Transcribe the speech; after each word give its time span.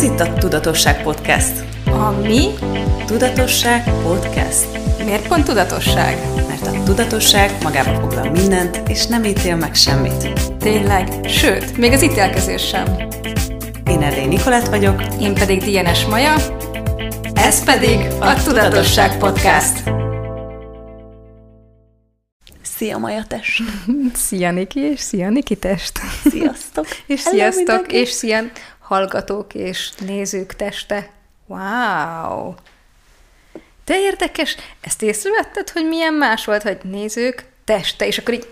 Ez 0.00 0.06
itt 0.06 0.20
a 0.20 0.32
Tudatosság 0.32 1.02
Podcast. 1.02 1.52
A 1.84 2.10
mi? 2.10 2.48
Tudatosság 3.06 3.84
Podcast. 4.02 4.66
Miért 5.04 5.28
pont 5.28 5.44
tudatosság? 5.44 6.18
Mert 6.48 6.66
a 6.66 6.82
tudatosság 6.82 7.50
magába 7.62 8.00
foglal 8.00 8.30
mindent, 8.30 8.88
és 8.88 9.06
nem 9.06 9.24
ítél 9.24 9.56
meg 9.56 9.74
semmit. 9.74 10.28
Tényleg? 10.58 11.28
Sőt, 11.28 11.76
még 11.76 11.92
az 11.92 12.02
ítélkezés 12.02 12.66
sem. 12.66 12.96
Én 13.86 14.02
Erdély 14.02 14.26
Nikolát 14.26 14.68
vagyok. 14.68 15.02
Én 15.20 15.34
pedig 15.34 15.62
Dienes 15.62 16.04
Maja. 16.04 16.34
Ez 17.34 17.64
pedig 17.64 17.98
a 18.20 18.42
Tudatosság 18.42 19.18
Podcast. 19.18 19.82
Szia 22.62 22.98
Maja 22.98 23.24
test! 23.28 23.62
Szia 24.28 24.50
Niki, 24.50 24.80
és 24.80 25.00
szia 25.00 25.30
Niki 25.30 25.56
test! 25.56 26.00
Sziasztok! 26.30 26.86
és 27.06 27.20
sziasztok, 27.20 27.92
és 27.92 28.08
szia 28.08 28.42
hallgatók 28.90 29.54
és 29.54 29.90
nézők 30.06 30.56
teste. 30.56 31.10
Wow! 31.46 32.54
De 33.84 34.00
érdekes, 34.00 34.56
ezt 34.80 35.02
észrevetted, 35.02 35.70
hogy 35.70 35.88
milyen 35.88 36.14
más 36.14 36.44
volt, 36.44 36.62
hogy 36.62 36.78
nézők 36.82 37.44
teste, 37.64 38.06
és 38.06 38.18
akkor 38.18 38.34
így 38.34 38.46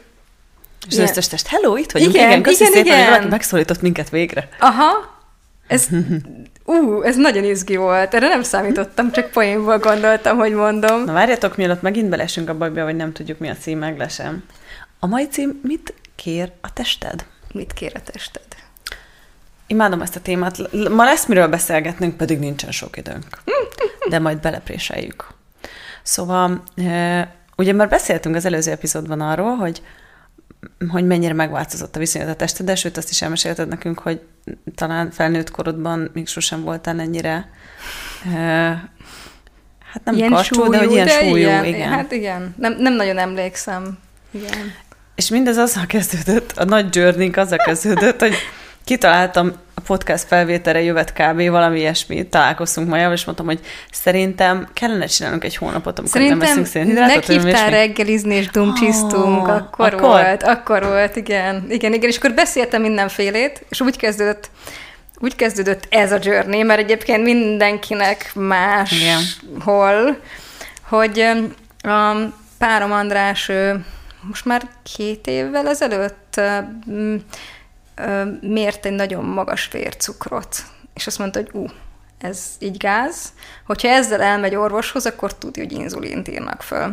És 0.89 0.99
az 0.99 0.99
összes 0.99 1.29
test, 1.29 1.47
hello, 1.47 1.77
itt 1.77 1.93
vagyunk. 1.93 2.15
Igen, 2.15 2.29
Igen, 2.29 2.43
köszi 2.43 2.63
igen, 2.63 2.73
szépen, 2.73 2.91
hogy 2.91 2.99
igen. 3.01 3.11
valaki 3.11 3.29
megszólított 3.29 3.83
minket 3.83 4.11
végre. 4.11 4.49
Aha, 4.59 5.19
ez, 5.67 5.87
ú, 6.65 7.03
ez 7.03 7.17
nagyon 7.17 7.45
izgi 7.45 7.77
volt. 7.77 8.15
Erre 8.15 8.29
nem 8.29 8.43
számítottam, 8.43 9.13
csak 9.13 9.31
poénból 9.31 9.79
gondoltam, 9.79 10.37
hogy 10.37 10.53
mondom. 10.53 11.05
Na 11.05 11.13
várjatok, 11.13 11.57
mielőtt 11.57 11.83
megint 11.83 12.09
belesünk 12.09 12.49
a 12.49 12.57
bajba, 12.57 12.85
hogy 12.85 12.97
nem 12.97 13.13
tudjuk, 13.13 13.39
mi 13.39 13.49
a 13.49 13.55
cím, 13.55 13.79
meg 13.79 13.99
lesem. 13.99 14.45
A 14.99 15.07
mai 15.07 15.27
cím 15.27 15.61
mit 15.63 15.95
kér 16.17 16.53
a 16.61 16.73
tested? 16.73 17.27
Mit 17.53 17.73
kér 17.73 17.93
a 17.95 18.11
tested? 18.13 18.43
Imádom 19.71 20.01
ezt 20.01 20.17
a 20.17 20.21
témát. 20.21 20.73
Ma 20.73 21.05
lesz 21.05 21.27
miről 21.27 21.49
beszélgetnünk, 21.49 22.17
pedig 22.17 22.39
nincsen 22.39 22.71
sok 22.71 22.97
időnk. 22.97 23.43
De 24.09 24.19
majd 24.19 24.41
belepréseljük. 24.41 25.27
Szóval, 26.03 26.63
ugye 27.57 27.73
már 27.73 27.89
beszéltünk 27.89 28.35
az 28.35 28.45
előző 28.45 28.71
epizódban 28.71 29.21
arról, 29.21 29.57
hogy 29.57 29.83
hogy 30.89 31.07
mennyire 31.07 31.33
megváltozott 31.33 31.97
a 31.97 31.99
viszonyod 31.99 32.29
a 32.29 32.35
testeddel, 32.35 32.75
sőt 32.75 32.97
azt 32.97 33.11
is 33.11 33.23
elmesélted 33.23 33.69
nekünk, 33.69 33.99
hogy 33.99 34.21
talán 34.75 35.11
felnőtt 35.11 35.51
korodban 35.51 36.11
még 36.13 36.27
sosem 36.29 36.63
voltál 36.63 37.01
ennyire 37.01 37.51
hát 39.93 40.05
nem 40.05 40.31
karcsú, 40.31 40.71
de 40.71 40.79
hogy 40.79 40.91
ilyen 40.91 41.09
súlyú, 41.09 41.37
igen. 41.37 41.65
igen. 41.65 41.89
Hát 41.89 42.13
igen, 42.13 42.55
nem, 42.59 42.77
nem 42.79 42.95
nagyon 42.95 43.19
emlékszem. 43.19 43.99
Igen. 44.31 44.73
És 45.15 45.29
mindez 45.29 45.57
azzal 45.57 45.87
kezdődött, 45.87 46.53
a 46.53 46.65
nagy 46.65 46.95
journey 46.95 47.31
azzal 47.35 47.59
kezdődött, 47.59 48.21
hogy 48.21 48.35
kitaláltam 48.89 49.53
a 49.75 49.81
podcast 49.81 50.25
felvételre 50.27 50.83
jövet 50.83 51.13
kb. 51.13 51.49
valami 51.51 51.79
ilyesmi, 51.79 52.29
találkoztunk 52.29 52.89
ma, 52.89 53.13
és 53.13 53.25
mondtam, 53.25 53.47
hogy 53.47 53.61
szerintem 53.93 54.69
kellene 54.73 55.07
csinálnunk 55.07 55.45
egy 55.45 55.57
hónapot, 55.57 55.99
amikor 55.99 56.21
nem 56.21 56.29
Szerintem 56.29 56.49
veszünk 56.49 56.67
szénhidrátot. 56.67 57.27
vagy 57.27 57.37
meghívtál 57.37 57.71
reggelizni, 57.71 58.35
és 58.35 58.49
dumcsisztunk, 58.51 59.49
Ah, 59.49 59.57
akkor, 59.57 59.87
akkor? 59.95 60.01
volt, 60.01 60.43
akkor 60.43 60.83
volt, 60.85 61.17
igen. 61.17 61.67
Igen, 61.69 61.93
igen, 61.93 62.09
és 62.11 62.17
akkor 62.17 62.33
beszéltem 62.33 62.83
mindenfélét, 62.83 63.65
és 63.69 63.81
úgy 63.81 63.97
kezdődött, 63.97 64.51
úgy 65.19 65.37
kezdődött 65.37 65.87
ez 65.89 66.13
a 66.13 66.19
journey, 66.23 66.63
mert 66.63 66.81
egyébként 66.81 67.23
mindenkinek 67.23 68.31
más 68.35 68.93
Igen. 68.93 69.21
hol, 69.65 70.19
hogy 70.89 71.19
öm, 71.21 71.55
a 71.93 72.17
párom 72.59 72.93
András 72.93 73.51
most 74.21 74.45
már 74.45 74.63
két 74.97 75.27
évvel 75.27 75.69
ezelőtt 75.69 76.41
öm, 76.87 77.23
mért 78.41 78.87
egy 78.87 78.93
nagyon 78.93 79.25
magas 79.25 79.69
vércukrot, 79.73 80.57
és 80.95 81.07
azt 81.07 81.19
mondta, 81.19 81.39
hogy 81.39 81.51
ú, 81.53 81.67
ez 82.19 82.45
így 82.59 82.77
gáz, 82.77 83.33
hogyha 83.67 83.89
ezzel 83.89 84.23
elmegy 84.23 84.55
orvoshoz, 84.55 85.07
akkor 85.07 85.35
tudja, 85.35 85.63
hogy 85.63 85.73
inzulint 85.73 86.29
írnak 86.29 86.63
föl 86.63 86.91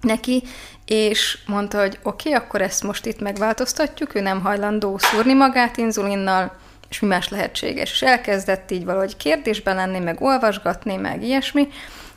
neki, 0.00 0.42
és 0.84 1.38
mondta, 1.46 1.78
hogy 1.80 1.98
oké, 2.02 2.28
okay, 2.28 2.42
akkor 2.42 2.62
ezt 2.62 2.82
most 2.82 3.06
itt 3.06 3.20
megváltoztatjuk, 3.20 4.14
ő 4.14 4.20
nem 4.20 4.40
hajlandó 4.40 4.98
szúrni 4.98 5.34
magát 5.34 5.76
inzulinnal, 5.76 6.56
és 6.88 7.00
mi 7.00 7.06
más 7.06 7.28
lehetséges. 7.28 7.90
És 7.90 8.02
elkezdett 8.02 8.70
így 8.70 8.84
valahogy 8.84 9.16
kérdésben 9.16 9.76
lenni, 9.76 9.98
meg 9.98 10.20
olvasgatni, 10.20 10.96
meg 10.96 11.22
ilyesmi, 11.22 11.68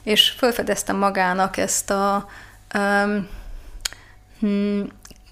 és 0.04 0.30
felfedeztem 0.30 0.98
magának 0.98 1.58
ezt 1.58 1.90
a 1.90 2.28
um, 2.74 3.28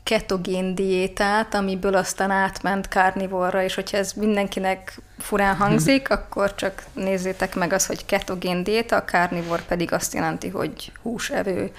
ketogén 0.08 0.76
diétát, 0.76 1.54
amiből 1.54 1.96
aztán 1.96 2.32
átment 2.32 2.86
carnivorra, 2.86 3.64
és 3.64 3.76
hogyha 3.76 3.98
ez 3.98 4.14
mindenkinek 4.14 5.00
furán 5.18 5.56
hangzik, 5.56 6.10
akkor 6.10 6.56
csak 6.56 6.84
nézzétek 6.94 7.56
meg 7.56 7.74
az, 7.74 7.86
hogy 7.86 8.06
ketogén 8.06 8.64
diéta, 8.64 8.96
a 8.96 9.04
carnivore 9.04 9.62
pedig 9.68 9.94
azt 9.94 10.14
jelenti, 10.14 10.50
hogy 10.50 10.92
húsevő. 11.02 11.72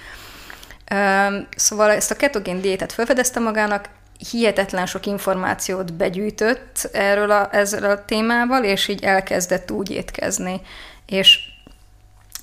Szóval 1.56 1.91
ezt 1.91 2.11
a 2.11 2.16
ketogén 2.16 2.61
diétát 2.61 2.93
felfedezte 2.93 3.41
magának, 3.41 3.89
hihetetlen 4.31 4.87
sok 4.87 5.06
információt 5.06 5.93
begyűjtött 5.93 6.89
erről 6.93 7.31
a, 7.31 7.49
ezzel 7.53 7.91
a 7.91 8.05
témával, 8.05 8.65
és 8.65 8.89
így 8.89 9.05
elkezdett 9.05 9.71
úgy 9.71 9.91
étkezni. 9.91 10.60
És 11.06 11.39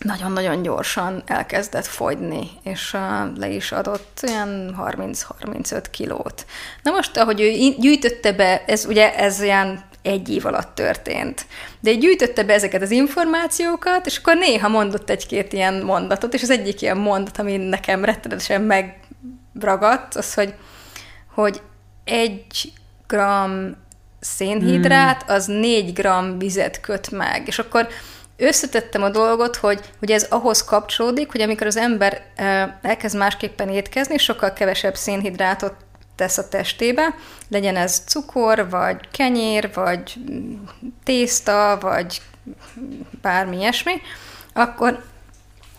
nagyon-nagyon 0.05 0.61
gyorsan 0.61 1.23
elkezdett 1.25 1.85
fogyni, 1.85 2.49
és 2.63 2.91
le 3.35 3.47
is 3.49 3.71
adott 3.71 4.19
olyan 4.27 4.75
30-35 4.79 5.83
kilót. 5.91 6.45
Na 6.83 6.91
most, 6.91 7.17
ahogy 7.17 7.41
ő 7.41 7.49
gyűjtötte 7.79 8.31
be, 8.31 8.63
ez 8.65 8.85
ugye 8.85 9.15
ez 9.15 9.39
olyan 9.41 9.83
egy 10.01 10.29
év 10.29 10.45
alatt 10.45 10.75
történt, 10.75 11.45
de 11.79 11.91
így 11.91 11.99
gyűjtötte 11.99 12.43
be 12.43 12.53
ezeket 12.53 12.81
az 12.81 12.91
információkat, 12.91 14.05
és 14.05 14.17
akkor 14.17 14.35
néha 14.35 14.67
mondott 14.67 15.09
egy-két 15.09 15.53
ilyen 15.53 15.73
mondatot, 15.73 16.33
és 16.33 16.41
az 16.41 16.49
egyik 16.49 16.81
ilyen 16.81 16.97
mondat, 16.97 17.37
ami 17.37 17.57
nekem 17.57 18.05
rettenetesen 18.05 18.61
megragadt, 18.61 20.15
az, 20.15 20.33
hogy, 20.33 20.53
hogy 21.33 21.61
egy 22.03 22.71
gram 23.07 23.75
szénhidrát, 24.19 25.29
az 25.29 25.45
négy 25.45 25.93
gram 25.93 26.37
vizet 26.37 26.79
köt 26.79 27.11
meg. 27.11 27.47
És 27.47 27.59
akkor 27.59 27.87
összetettem 28.37 29.03
a 29.03 29.09
dolgot, 29.09 29.55
hogy, 29.55 29.79
hogy 29.99 30.11
ez 30.11 30.23
ahhoz 30.29 30.63
kapcsolódik, 30.63 31.31
hogy 31.31 31.41
amikor 31.41 31.67
az 31.67 31.77
ember 31.77 32.25
elkezd 32.81 33.17
másképpen 33.17 33.69
étkezni, 33.69 34.17
sokkal 34.17 34.53
kevesebb 34.53 34.95
szénhidrátot 34.95 35.73
tesz 36.15 36.37
a 36.37 36.47
testébe, 36.47 37.15
legyen 37.49 37.75
ez 37.75 38.01
cukor, 38.05 38.69
vagy 38.69 39.09
kenyér, 39.11 39.69
vagy 39.73 40.13
tészta, 41.03 41.77
vagy 41.81 42.21
bármi 43.21 43.57
ilyesmi, 43.57 44.01
akkor, 44.53 45.03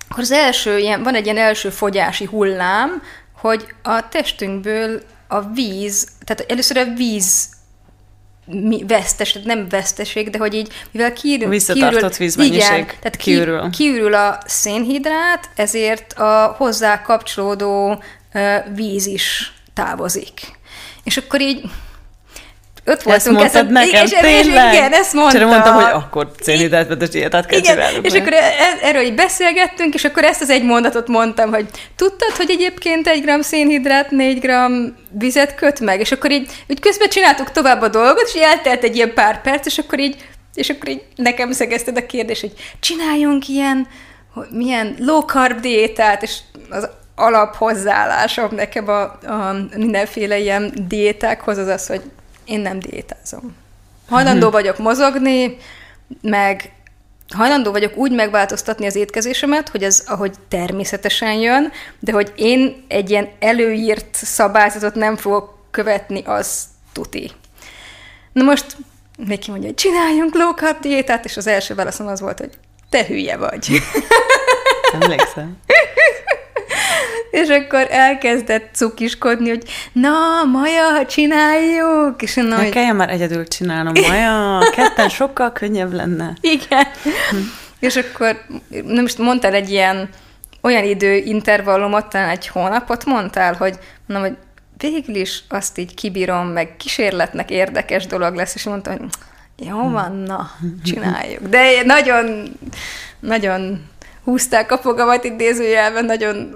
akkor 0.09 0.23
az 0.23 0.31
első 0.31 0.79
ilyen, 0.79 1.03
van 1.03 1.15
egy 1.15 1.25
ilyen 1.25 1.39
első 1.39 1.71
fogyási 1.71 2.25
hullám, 2.25 3.03
hogy 3.33 3.75
a 3.83 4.09
testünkből 4.09 5.03
a 5.29 5.41
víz, 5.41 6.09
tehát 6.25 6.51
először 6.51 6.77
a 6.77 6.95
víz 6.95 7.49
mi 8.47 8.85
vesztes, 8.87 9.39
nem 9.45 9.69
veszteség, 9.69 10.31
de 10.31 10.39
hogy 10.39 10.55
így, 10.55 10.73
mivel 10.91 11.13
kiürül, 11.13 11.49
Visszatartott 11.49 12.17
vízmennyiség 12.17 12.73
igen, 12.73 12.87
tehát 12.87 13.17
kiürül. 13.17 13.61
Ki, 13.61 13.71
kiürül 13.71 14.15
a 14.15 14.39
szénhidrát, 14.47 15.51
ezért 15.55 16.13
a 16.13 16.55
hozzá 16.59 17.03
kapcsolódó 17.03 18.03
víz 18.75 19.07
is 19.07 19.53
távozik. 19.75 20.41
És 21.05 21.17
akkor 21.17 21.41
így 21.41 21.63
ott 22.87 23.03
voltunk 23.03 23.17
Ezt 23.17 23.27
mondtad 23.27 23.47
ezen- 23.47 23.73
nekem, 23.73 24.05
és, 24.05 24.13
és, 24.13 24.19
és, 24.23 24.43
tényleg? 24.43 24.73
igen, 24.75 24.93
ezt 24.93 25.13
mondta. 25.13 25.39
És 25.39 25.45
mondtam, 25.45 25.75
hogy 25.75 25.85
akkor 25.93 26.31
szénhidrátmentes 26.41 27.09
diétát 27.09 27.47
kell 27.47 27.59
Igen, 27.59 27.79
és 28.03 28.13
meg. 28.13 28.21
akkor 28.21 28.33
e- 28.33 28.53
erről 28.83 29.03
így 29.03 29.15
beszélgettünk, 29.15 29.95
és 29.95 30.05
akkor 30.05 30.25
ezt 30.25 30.41
az 30.43 30.51
egy 30.51 30.63
mondatot 30.65 31.09
mondtam, 31.09 31.51
hogy 31.51 31.67
tudtad, 31.97 32.31
hogy 32.37 32.51
egyébként 32.51 33.07
egy 33.09 33.23
gram 33.23 33.41
szénhidrát 33.41 34.11
négy 34.11 34.39
gram 34.41 34.97
vizet 35.11 35.55
köt 35.55 35.81
meg? 35.81 36.01
És 36.01 36.13
akkor 36.13 36.31
így, 36.31 36.51
úgy 36.69 36.81
közben 36.81 37.09
csináltuk 37.09 37.51
tovább 37.53 37.83
a 37.83 37.89
dolgot, 37.89 38.31
és 38.35 38.41
eltelt 38.41 38.85
egy 38.85 38.97
ilyen 38.97 39.15
pár 39.15 39.41
perc, 39.41 39.67
és 39.67 39.79
akkor 39.79 39.99
így, 40.01 40.17
és 40.55 40.69
akkor 40.69 40.89
így 40.89 41.03
nekem 41.17 41.53
szegezted 41.53 41.97
a 41.97 42.07
kérdés, 42.07 42.41
hogy 42.41 42.53
csináljunk 42.81 43.49
ilyen, 43.49 43.87
hogy 44.35 44.47
milyen 44.51 44.97
low 44.99 45.21
carb 45.21 45.61
diétát, 45.61 46.23
és 46.23 46.37
az 46.71 46.89
alap 47.15 47.57
hozzáállásom 47.57 48.49
nekem 48.55 48.89
a, 48.89 49.01
a 49.03 49.57
mindenféle 49.77 50.39
ilyen 50.39 50.73
diétákhoz 50.89 51.59
az 51.59 51.67
az, 51.67 51.87
hogy 51.87 52.01
én 52.47 52.61
nem 52.61 52.79
diétázom. 52.79 53.57
Hajlandó 54.09 54.51
vagyok 54.51 54.79
mozogni, 54.79 55.57
meg 56.21 56.73
hajlandó 57.35 57.71
vagyok 57.71 57.97
úgy 57.97 58.13
megváltoztatni 58.13 58.87
az 58.87 58.97
étkezésemet, 58.97 59.69
hogy 59.69 59.83
ez 59.83 60.05
ahogy 60.07 60.35
természetesen 60.49 61.33
jön, 61.33 61.73
de 61.99 62.13
hogy 62.13 62.33
én 62.37 62.85
egy 62.89 63.11
ilyen 63.11 63.29
előírt 63.39 64.15
szabályzatot 64.15 64.95
nem 64.95 65.17
fogok 65.17 65.59
követni, 65.71 66.23
az 66.25 66.65
tuti. 66.93 67.31
Na 68.33 68.43
most 68.43 68.77
Neki 69.17 69.51
mondja, 69.51 69.69
hogy 69.69 69.77
csináljunk 69.77 70.35
low 70.35 70.53
carb 70.53 70.81
diétát, 70.81 71.25
és 71.25 71.37
az 71.37 71.47
első 71.47 71.75
válaszom 71.75 72.07
az 72.07 72.21
volt, 72.21 72.39
hogy 72.39 72.51
te 72.89 73.05
hülye 73.07 73.37
vagy. 73.37 73.81
Emlékszem. 75.01 75.57
És 77.37 77.49
akkor 77.49 77.87
elkezdett 77.91 78.75
cukiskodni, 78.75 79.49
hogy 79.49 79.63
na, 79.93 80.11
Maja, 80.53 81.07
csináljuk! 81.07 82.23
És 82.23 82.35
na, 82.35 82.57
hogy... 82.57 82.69
kelljen 82.69 82.97
már 82.97 83.11
egyedül 83.11 83.49
csinálnom, 83.49 83.93
Maja, 84.09 84.59
ketten 84.77 85.09
sokkal 85.09 85.53
könnyebb 85.53 85.93
lenne. 85.93 86.33
Igen. 86.41 86.87
Hm. 87.31 87.37
És 87.81 87.97
akkor 87.97 88.45
nem 88.69 89.03
most 89.03 89.19
mondtál 89.19 89.53
egy 89.53 89.71
ilyen 89.71 90.09
olyan 90.63 90.85
időintervallumot, 90.85 92.07
talán 92.07 92.29
egy 92.29 92.49
hónapot 92.49 93.05
mondtál, 93.05 93.55
hogy 93.55 93.79
mondom, 94.07 94.29
hogy 94.29 94.39
végül 94.77 95.15
is 95.15 95.45
azt 95.49 95.79
így 95.79 95.95
kibírom, 95.95 96.47
meg 96.47 96.77
kísérletnek 96.77 97.51
érdekes 97.51 98.07
dolog 98.07 98.35
lesz, 98.35 98.55
és 98.55 98.65
mondtam, 98.65 98.97
hogy 98.99 99.09
jó 99.69 99.91
van, 99.91 100.13
na, 100.13 100.51
csináljuk. 100.85 101.49
De 101.49 101.83
nagyon, 101.85 102.43
nagyon 103.21 103.85
húzták 104.27 104.73
a 104.73 104.79
fogamat 104.79 105.25
idézőjelben, 105.25 106.05
nagyon 106.05 106.55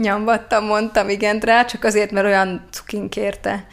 nyombattam, 0.00 0.64
mondtam 0.64 1.08
igen 1.08 1.38
rá, 1.38 1.64
csak 1.64 1.84
azért, 1.84 2.10
mert 2.10 2.26
olyan 2.26 2.64
cukin 2.70 3.08
kérte. 3.08 3.66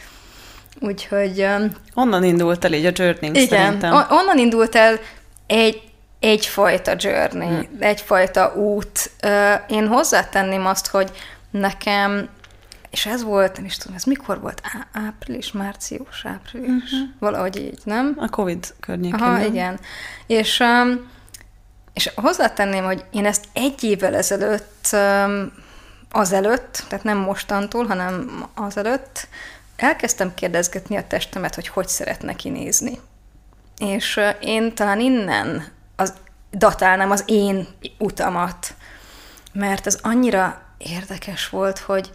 Úgyhogy... 0.79 1.45
Onnan 1.93 2.23
indult 2.23 2.65
el 2.65 2.73
így 2.73 2.85
a 2.85 2.91
journey 2.93 3.29
Igen, 3.29 3.47
szerintem. 3.47 3.93
onnan 3.93 4.37
indult 4.37 4.75
el 4.75 4.99
egy, 5.47 5.81
egyfajta 6.19 6.95
journey, 6.97 7.47
hmm. 7.47 7.77
egyfajta 7.79 8.53
út. 8.55 9.11
Én 9.67 9.87
hozzátenném 9.87 10.65
azt, 10.65 10.87
hogy 10.87 11.11
nekem 11.51 12.29
és 12.89 13.05
ez 13.05 13.23
volt, 13.23 13.55
nem 13.55 13.65
is 13.65 13.77
tudom, 13.77 13.95
ez 13.95 14.03
mikor 14.03 14.39
volt? 14.39 14.61
Á, 14.63 15.05
április, 15.07 15.51
március, 15.51 16.25
április, 16.25 16.91
uh-huh. 16.91 17.09
valahogy 17.19 17.57
így, 17.57 17.79
nem? 17.83 18.13
A 18.17 18.29
Covid 18.29 18.73
környékén. 18.79 19.19
Aha, 19.19 19.37
nem? 19.37 19.45
igen. 19.45 19.79
És, 20.27 20.59
um, 20.59 21.09
és 21.94 22.12
hozzátenném, 22.15 22.83
hogy 22.83 23.06
én 23.12 23.25
ezt 23.25 23.45
egy 23.53 23.83
évvel 23.83 24.15
ezelőtt, 24.15 24.95
azelőtt, 26.12 26.83
tehát 26.88 27.03
nem 27.03 27.18
mostantól, 27.18 27.86
hanem 27.86 28.45
azelőtt, 28.56 29.27
elkezdtem 29.75 30.33
kérdezgetni 30.33 30.95
a 30.95 31.07
testemet, 31.07 31.56
hogy 31.56 31.68
hogy 31.68 31.88
szeretne 31.88 32.33
kinézni. 32.36 33.00
És 33.77 34.19
én 34.39 34.75
talán 34.75 35.00
innen 35.00 35.68
az, 35.95 36.13
datálnám 36.51 37.12
az 37.12 37.24
én 37.25 37.68
utamat, 37.97 38.74
mert 39.53 39.88
ez 39.88 40.00
annyira 40.01 40.62
érdekes 40.77 41.50
volt, 41.50 41.80
hogy 41.80 42.09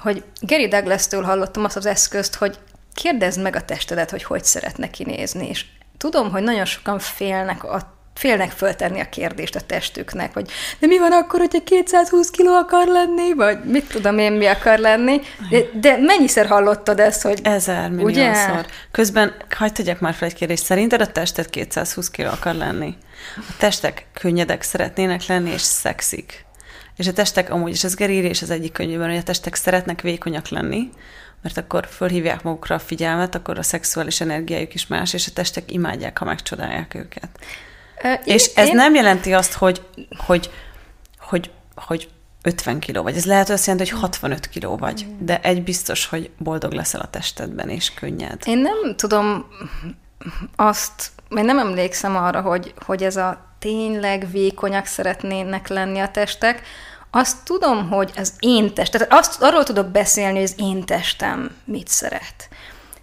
hogy 0.00 0.24
Gary 0.40 0.68
Douglas-től 0.68 1.22
hallottam 1.22 1.64
azt 1.64 1.76
az 1.76 1.86
eszközt, 1.86 2.34
hogy 2.34 2.58
kérdezd 2.94 3.40
meg 3.40 3.56
a 3.56 3.64
testedet, 3.64 4.10
hogy 4.10 4.22
hogy 4.22 4.44
szeretne 4.44 4.90
kinézni, 4.90 5.48
és 5.48 5.64
tudom, 5.96 6.30
hogy 6.30 6.42
nagyon 6.42 6.64
sokan 6.64 6.98
félnek 6.98 7.64
a 7.64 7.98
félnek 8.14 8.50
föltenni 8.50 9.00
a 9.00 9.08
kérdést 9.08 9.54
a 9.54 9.60
testüknek, 9.60 10.32
hogy 10.32 10.50
de 10.78 10.86
mi 10.86 10.98
van 10.98 11.12
akkor, 11.12 11.40
hogyha 11.40 11.62
220 11.64 12.30
kiló 12.30 12.54
akar 12.54 12.86
lenni, 12.86 13.34
vagy 13.34 13.64
mit 13.64 13.88
tudom 13.88 14.18
én, 14.18 14.32
mi 14.32 14.46
akar 14.46 14.78
lenni, 14.78 15.20
de, 15.50 15.58
de 15.80 15.96
mennyiszer 15.96 16.46
hallottad 16.46 17.00
ezt, 17.00 17.22
hogy... 17.22 17.40
Ezer 17.42 17.90
milliószor. 17.90 18.50
Ugye? 18.50 18.64
Közben, 18.90 19.34
hagyd 19.50 19.72
tegyek 19.72 20.00
már 20.00 20.14
fel 20.14 20.28
egy 20.28 20.34
kérdést, 20.34 20.64
szerinted 20.64 21.00
a 21.00 21.06
tested 21.06 21.50
220 21.50 22.10
kiló 22.10 22.28
akar 22.28 22.54
lenni? 22.54 22.94
A 23.36 23.54
testek 23.58 24.06
könnyedek 24.14 24.62
szeretnének 24.62 25.26
lenni, 25.26 25.50
és 25.50 25.60
szexik. 25.60 26.44
És 26.96 27.06
a 27.06 27.12
testek 27.12 27.50
amúgy, 27.50 27.70
és 27.70 27.84
ez 27.84 27.94
Geri 27.94 28.14
és 28.14 28.42
az 28.42 28.50
egyik 28.50 28.72
könyvben, 28.72 29.08
hogy 29.08 29.18
a 29.18 29.22
testek 29.22 29.54
szeretnek 29.54 30.00
vékonyak 30.00 30.48
lenni, 30.48 30.90
mert 31.42 31.56
akkor 31.56 31.86
fölhívják 31.90 32.42
magukra 32.42 32.74
a 32.74 32.78
figyelmet, 32.78 33.34
akkor 33.34 33.58
a 33.58 33.62
szexuális 33.62 34.20
energiájuk 34.20 34.74
is 34.74 34.86
más, 34.86 35.12
és 35.12 35.26
a 35.26 35.32
testek 35.34 35.72
imádják, 35.72 36.18
ha 36.18 36.24
megcsodálják 36.24 36.94
őket. 36.94 37.28
És 38.24 38.46
én, 38.46 38.52
ez 38.54 38.68
én... 38.68 38.74
nem 38.74 38.94
jelenti 38.94 39.32
azt, 39.34 39.52
hogy, 39.52 39.82
hogy, 40.26 40.50
hogy, 41.18 41.50
hogy 41.74 42.08
50 42.42 42.78
kiló 42.78 43.02
vagy. 43.02 43.16
Ez 43.16 43.24
lehet 43.24 43.50
azt 43.50 43.66
jelenti, 43.66 43.90
hogy 43.90 44.00
65 44.00 44.48
kiló 44.48 44.76
vagy, 44.76 45.06
de 45.18 45.40
egy 45.40 45.62
biztos, 45.62 46.06
hogy 46.06 46.30
boldog 46.38 46.72
leszel 46.72 47.00
a 47.00 47.10
testedben, 47.10 47.68
és 47.68 47.94
könnyed. 47.94 48.42
Én 48.46 48.58
nem 48.58 48.96
tudom 48.96 49.46
azt, 50.56 51.10
én 51.36 51.44
nem 51.44 51.58
emlékszem 51.58 52.16
arra, 52.16 52.40
hogy, 52.40 52.74
hogy 52.86 53.02
ez 53.02 53.16
a 53.16 53.48
tényleg 53.58 54.30
vékonyak 54.30 54.86
szeretnének 54.86 55.68
lenni 55.68 55.98
a 55.98 56.10
testek, 56.10 56.62
azt 57.10 57.44
tudom, 57.44 57.88
hogy 57.88 58.12
az 58.16 58.32
én 58.38 58.74
test, 58.74 58.92
tehát 58.92 59.12
azt, 59.12 59.42
arról 59.42 59.64
tudok 59.64 59.86
beszélni, 59.86 60.34
hogy 60.34 60.42
az 60.42 60.54
én 60.56 60.84
testem 60.84 61.56
mit 61.64 61.88
szeret. 61.88 62.48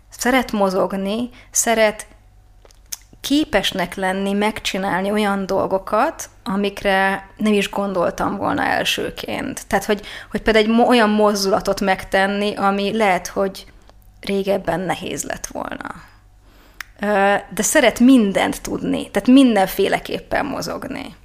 Szeret 0.09 0.51
mozogni, 0.51 1.29
szeret 1.51 2.07
képesnek 3.27 3.95
lenni, 3.95 4.33
megcsinálni 4.33 5.11
olyan 5.11 5.45
dolgokat, 5.45 6.29
amikre 6.43 7.29
nem 7.37 7.53
is 7.53 7.69
gondoltam 7.69 8.37
volna 8.37 8.63
elsőként. 8.63 9.67
Tehát, 9.67 9.85
hogy, 9.85 10.01
hogy 10.31 10.41
például 10.41 10.65
egy 10.65 10.87
olyan 10.87 11.09
mozdulatot 11.09 11.81
megtenni, 11.81 12.55
ami 12.55 12.97
lehet, 12.97 13.27
hogy 13.27 13.65
régebben 14.21 14.79
nehéz 14.79 15.23
lett 15.23 15.47
volna. 15.47 15.95
De 17.49 17.61
szeret 17.61 17.99
mindent 17.99 18.61
tudni, 18.61 19.11
tehát 19.11 19.27
mindenféleképpen 19.27 20.45
mozogni. 20.45 21.15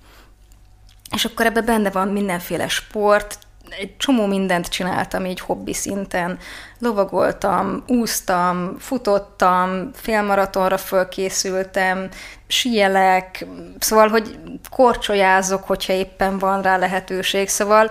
És 1.15 1.25
akkor 1.25 1.47
ebben 1.47 1.65
benne 1.65 1.91
van 1.91 2.09
mindenféle 2.09 2.69
sport, 2.69 3.39
egy 3.79 3.97
csomó 3.97 4.27
mindent 4.27 4.69
csináltam 4.69 5.25
így 5.25 5.41
hobbi 5.41 5.75
szinten. 5.75 6.39
Lovagoltam, 6.79 7.85
úsztam, 7.87 8.77
futottam, 8.79 9.91
félmaratonra 9.95 10.79
fölkészültem, 10.79 12.09
sielek, 12.47 13.47
szóval, 13.79 14.09
hogy 14.09 14.39
korcsolyázok, 14.71 15.65
hogyha 15.67 15.93
éppen 15.93 16.39
van 16.39 16.63
rá 16.63 16.77
lehetőség. 16.77 17.49
Szóval 17.49 17.91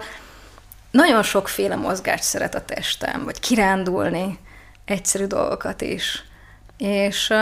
nagyon 0.92 1.24
sokféle 1.24 1.76
mozgást 1.76 2.24
szeret 2.24 2.56
a 2.56 2.66
testem, 2.66 3.24
vagy 3.24 3.40
kirándulni, 3.40 4.40
egyszerű 4.86 5.26
dolgokat 5.26 5.82
is. 5.82 6.24
És, 6.78 7.34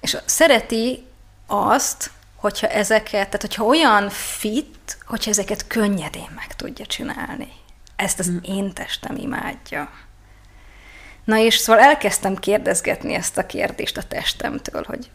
és 0.00 0.16
szereti 0.24 1.06
azt, 1.46 2.10
hogyha 2.36 2.66
ezeket, 2.66 3.10
tehát 3.10 3.40
hogyha 3.40 3.64
olyan 3.64 4.08
fit, 4.10 4.75
hogyha 5.06 5.30
ezeket 5.30 5.66
könnyedén 5.66 6.30
meg 6.34 6.56
tudja 6.56 6.86
csinálni. 6.86 7.48
Ezt 7.96 8.18
az 8.18 8.30
mm. 8.30 8.36
én 8.42 8.72
testem 8.72 9.16
imádja. 9.16 9.90
Na 11.24 11.38
és 11.38 11.56
szóval 11.56 11.82
elkezdtem 11.82 12.36
kérdezgetni 12.36 13.14
ezt 13.14 13.38
a 13.38 13.46
kérdést 13.46 13.96
a 13.96 14.02
testemtől, 14.02 14.84
hogy 14.86 15.10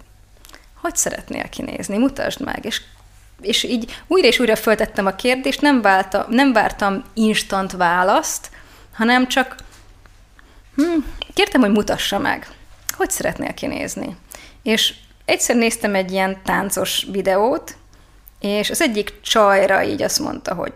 hogy 0.81 0.95
szeretnél 0.95 1.49
kinézni, 1.49 1.97
mutasd 1.97 2.41
meg. 2.41 2.65
És, 2.65 2.81
és 3.41 3.63
így 3.63 4.01
újra 4.07 4.27
és 4.27 4.39
újra 4.39 4.55
föltettem 4.55 5.05
a 5.05 5.15
kérdést, 5.15 5.61
nem, 5.61 5.81
válta, 5.81 6.25
nem 6.29 6.53
vártam 6.53 7.03
instant 7.13 7.71
választ, 7.71 8.49
hanem 8.93 9.27
csak 9.27 9.55
hm, 10.75 10.99
kértem, 11.33 11.61
hogy 11.61 11.71
mutassa 11.71 12.19
meg, 12.19 12.47
hogy 12.97 13.11
szeretnél 13.11 13.53
kinézni. 13.53 14.15
És 14.63 14.93
egyszer 15.25 15.55
néztem 15.55 15.95
egy 15.95 16.11
ilyen 16.11 16.41
táncos 16.43 17.05
videót, 17.11 17.75
és 18.41 18.69
az 18.69 18.81
egyik 18.81 19.21
csajra 19.21 19.83
így 19.83 20.01
azt 20.01 20.19
mondta, 20.19 20.53
hogy 20.53 20.73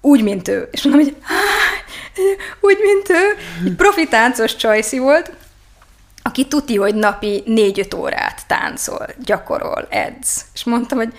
úgy, 0.00 0.22
mint 0.22 0.48
ő. 0.48 0.68
És 0.70 0.82
mondom, 0.82 1.04
hogy 1.04 1.16
úgy, 2.60 2.78
mint 2.80 3.08
ő. 3.08 3.36
Egy 3.64 3.74
profi 3.74 4.08
táncos 4.08 4.56
csajszi 4.56 4.98
volt, 4.98 5.32
aki 6.22 6.48
tuti, 6.48 6.76
hogy 6.76 6.94
napi 6.94 7.42
négy-öt 7.46 7.94
órát 7.94 8.46
táncol, 8.46 9.06
gyakorol, 9.18 9.86
edz. 9.90 10.44
És 10.54 10.64
mondtam, 10.64 10.98
hogy 10.98 11.12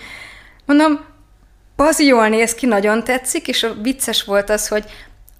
mondom, 0.64 1.04
az 1.76 2.00
jól 2.00 2.28
néz 2.28 2.54
ki, 2.54 2.66
nagyon 2.66 3.04
tetszik, 3.04 3.48
és 3.48 3.62
a 3.62 3.74
vicces 3.74 4.24
volt 4.24 4.50
az, 4.50 4.68
hogy 4.68 4.84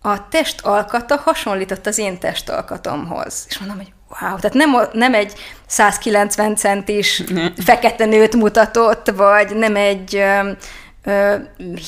a 0.03 0.29
test 0.29 0.61
alkata 0.61 1.17
hasonlított 1.17 1.87
az 1.87 1.99
én 1.99 2.19
testalkatomhoz. 2.19 3.45
És 3.49 3.59
mondom, 3.59 3.77
hogy 3.77 3.93
wow, 4.09 4.39
tehát 4.39 4.55
nem, 4.55 4.71
nem 4.93 5.15
egy 5.15 5.33
190 5.67 6.57
centis 6.57 7.23
fekete 7.65 8.05
nőt 8.05 8.37
mutatott, 8.37 9.11
vagy 9.11 9.57
nem 9.57 9.77
egy 9.77 10.25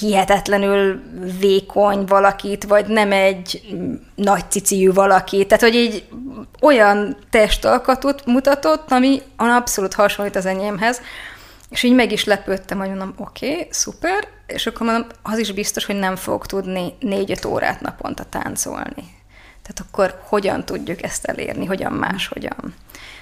hihetetlenül 0.01 1.03
vékony 1.41 2.05
valakit, 2.05 2.65
vagy 2.65 2.87
nem 2.87 3.13
egy 3.13 3.77
nagy 4.15 4.51
ciciű 4.51 4.93
valakit. 4.93 5.49
Tehát, 5.49 5.63
hogy 5.63 5.75
így 5.75 6.05
olyan 6.61 7.17
testalkatot 7.31 8.27
mutatott, 8.27 8.93
ami 8.93 9.23
abszolút 9.37 9.95
hasonlít 9.95 10.37
az 10.37 10.47
enyémhez. 10.47 11.01
És 11.71 11.83
így 11.83 11.95
meg 11.95 12.13
is 12.13 12.25
lepődtem, 12.25 12.79
hogy 12.79 12.89
mondom, 12.89 13.15
oké, 13.17 13.51
okay, 13.51 13.67
szuper, 13.71 14.29
és 14.47 14.67
akkor 14.67 14.87
mondom, 14.87 15.07
az 15.23 15.39
is 15.39 15.53
biztos, 15.53 15.85
hogy 15.85 15.99
nem 15.99 16.17
fog 16.17 16.47
tudni 16.47 16.95
négy-öt 17.01 17.45
órát 17.45 17.81
naponta 17.81 18.25
táncolni. 18.25 19.18
Tehát 19.69 19.91
akkor 19.91 20.21
hogyan 20.25 20.65
tudjuk 20.65 21.03
ezt 21.03 21.25
elérni, 21.25 21.67
hogyan 21.67 21.93
máshogyan. 21.93 22.75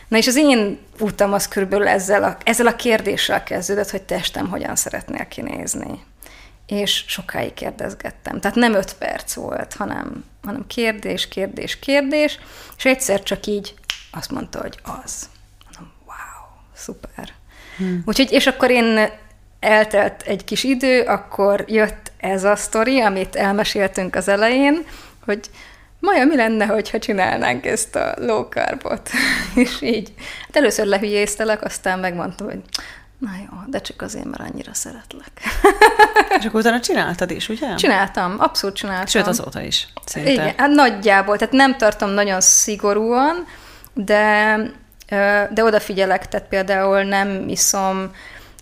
Na 0.09 0.17
és 0.17 0.27
az 0.27 0.37
én 0.37 0.79
utam 0.99 1.33
az 1.33 1.49
körülbelül 1.49 1.89
ezzel 1.89 2.25
a, 2.25 2.37
ezzel 2.45 2.67
a 2.67 2.77
kérdéssel 2.77 3.43
kezdődött, 3.43 3.91
hogy 3.91 4.03
testem 4.03 4.49
hogyan 4.49 4.77
szeretnél 4.77 5.29
kinézni. 5.29 6.05
És 6.67 7.05
sokáig 7.07 7.55
kérdezgettem. 7.55 8.41
Tehát 8.41 8.57
nem 8.57 8.75
öt 8.75 8.95
perc 8.95 9.35
volt, 9.35 9.75
hanem, 9.75 10.25
hanem 10.43 10.67
kérdés, 10.67 11.29
kérdés, 11.29 11.79
kérdés, 11.79 12.39
és 12.77 12.85
egyszer 12.85 13.23
csak 13.23 13.47
így 13.47 13.75
azt 14.11 14.31
mondta, 14.31 14.61
hogy 14.61 14.79
az. 15.05 15.29
Mondom, 15.65 15.93
wow, 16.05 16.61
szuper. 16.75 17.33
Hmm. 17.77 18.03
Úgyhogy, 18.07 18.33
és 18.33 18.47
akkor 18.47 18.71
én 18.71 19.09
eltelt 19.61 20.23
egy 20.23 20.45
kis 20.45 20.65
idő, 20.65 21.03
akkor 21.03 21.65
jött 21.69 22.13
ez 22.17 22.45
a 22.45 22.57
sztori, 22.57 23.01
amit 23.01 23.37
elmeséltünk 23.37 24.15
az 24.15 24.29
elején, 24.29 24.87
hogy 25.25 25.51
Maja, 26.01 26.25
mi 26.25 26.37
lenne, 26.37 26.67
hogyha 26.67 26.99
csinálnánk 26.99 27.67
ezt 27.67 27.97
a 27.97 28.15
low 28.19 28.43
carbot? 28.43 29.11
és 29.55 29.83
így, 29.83 30.13
hát 30.47 30.57
először 30.57 30.87
lehülyéztelek, 30.87 31.65
aztán 31.65 31.99
megmondtam, 31.99 32.47
hogy 32.47 32.61
na 33.19 33.31
jó, 33.39 33.59
de 33.67 33.81
csak 33.81 34.03
azért, 34.03 34.25
mert 34.25 34.51
annyira 34.51 34.75
szeretlek. 34.75 35.31
és 36.39 36.45
akkor 36.45 36.61
utána 36.61 36.81
csináltad 36.81 37.31
is, 37.31 37.49
ugye? 37.49 37.75
Csináltam, 37.75 38.37
abszolút 38.39 38.77
csináltam. 38.77 39.07
Sőt, 39.07 39.27
azóta 39.27 39.61
is, 39.61 39.89
szinte. 40.05 40.31
Igen, 40.31 40.53
hát 40.57 40.71
nagyjából, 40.71 41.39
tehát 41.39 41.55
nem 41.55 41.77
tartom 41.77 42.11
nagyon 42.11 42.41
szigorúan, 42.41 43.47
de, 43.95 44.57
de 45.51 45.65
odafigyelek, 45.65 46.29
tehát 46.29 46.49
például 46.49 47.03
nem 47.03 47.49
iszom, 47.49 48.11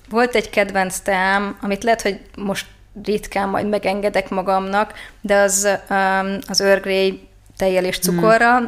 volt 0.09 0.35
egy 0.35 0.51
kedvenc 0.51 0.99
teám, 0.99 1.59
amit 1.61 1.85
lehet, 1.85 2.03
hogy 2.03 2.21
most 2.37 2.67
ritkán 3.03 3.49
majd 3.49 3.69
megengedek 3.69 4.29
magamnak, 4.29 4.93
de 5.21 5.37
az 5.37 5.69
az 6.47 6.61
Earl 6.61 6.81
Grey 6.81 7.29
tejjel 7.57 7.85
és 7.85 7.99
cukorra, 7.99 8.61
mm. 8.61 8.65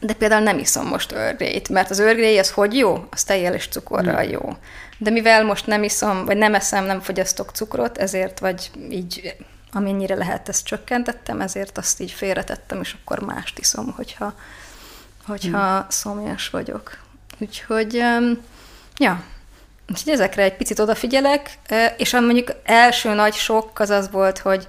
de 0.00 0.14
például 0.14 0.42
nem 0.42 0.58
iszom 0.58 0.86
most 0.86 1.14
Grey-t, 1.36 1.68
mert 1.68 1.90
az 1.90 1.98
Grey 1.98 2.38
az 2.38 2.50
hogy 2.50 2.76
jó? 2.76 3.06
Az 3.10 3.24
tejjel 3.24 3.54
és 3.54 3.68
cukorral 3.68 4.24
mm. 4.26 4.30
jó. 4.30 4.56
De 4.98 5.10
mivel 5.10 5.44
most 5.44 5.66
nem 5.66 5.82
iszom, 5.82 6.24
vagy 6.24 6.36
nem 6.36 6.54
eszem, 6.54 6.84
nem 6.84 7.00
fogyasztok 7.00 7.50
cukrot, 7.50 7.98
ezért, 7.98 8.38
vagy 8.38 8.70
így 8.90 9.36
amennyire 9.72 10.14
lehet, 10.14 10.48
ezt 10.48 10.66
csökkentettem, 10.66 11.40
ezért 11.40 11.78
azt 11.78 12.00
így 12.00 12.10
félretettem, 12.10 12.80
és 12.80 12.96
akkor 13.02 13.18
mást 13.18 13.58
iszom, 13.58 13.92
hogyha, 13.96 14.34
hogyha 15.26 15.78
mm. 15.78 15.88
szomjas 15.88 16.50
vagyok. 16.50 16.98
Úgyhogy, 17.38 17.94
ja, 18.96 19.22
Úgyhogy 19.90 20.12
ezekre 20.12 20.42
egy 20.42 20.56
picit 20.56 20.78
odafigyelek, 20.78 21.58
és 21.96 22.14
a 22.14 22.20
mondjuk 22.20 22.50
első 22.64 23.14
nagy 23.14 23.34
sok 23.34 23.78
az 23.78 23.90
az 23.90 24.10
volt, 24.10 24.38
hogy 24.38 24.68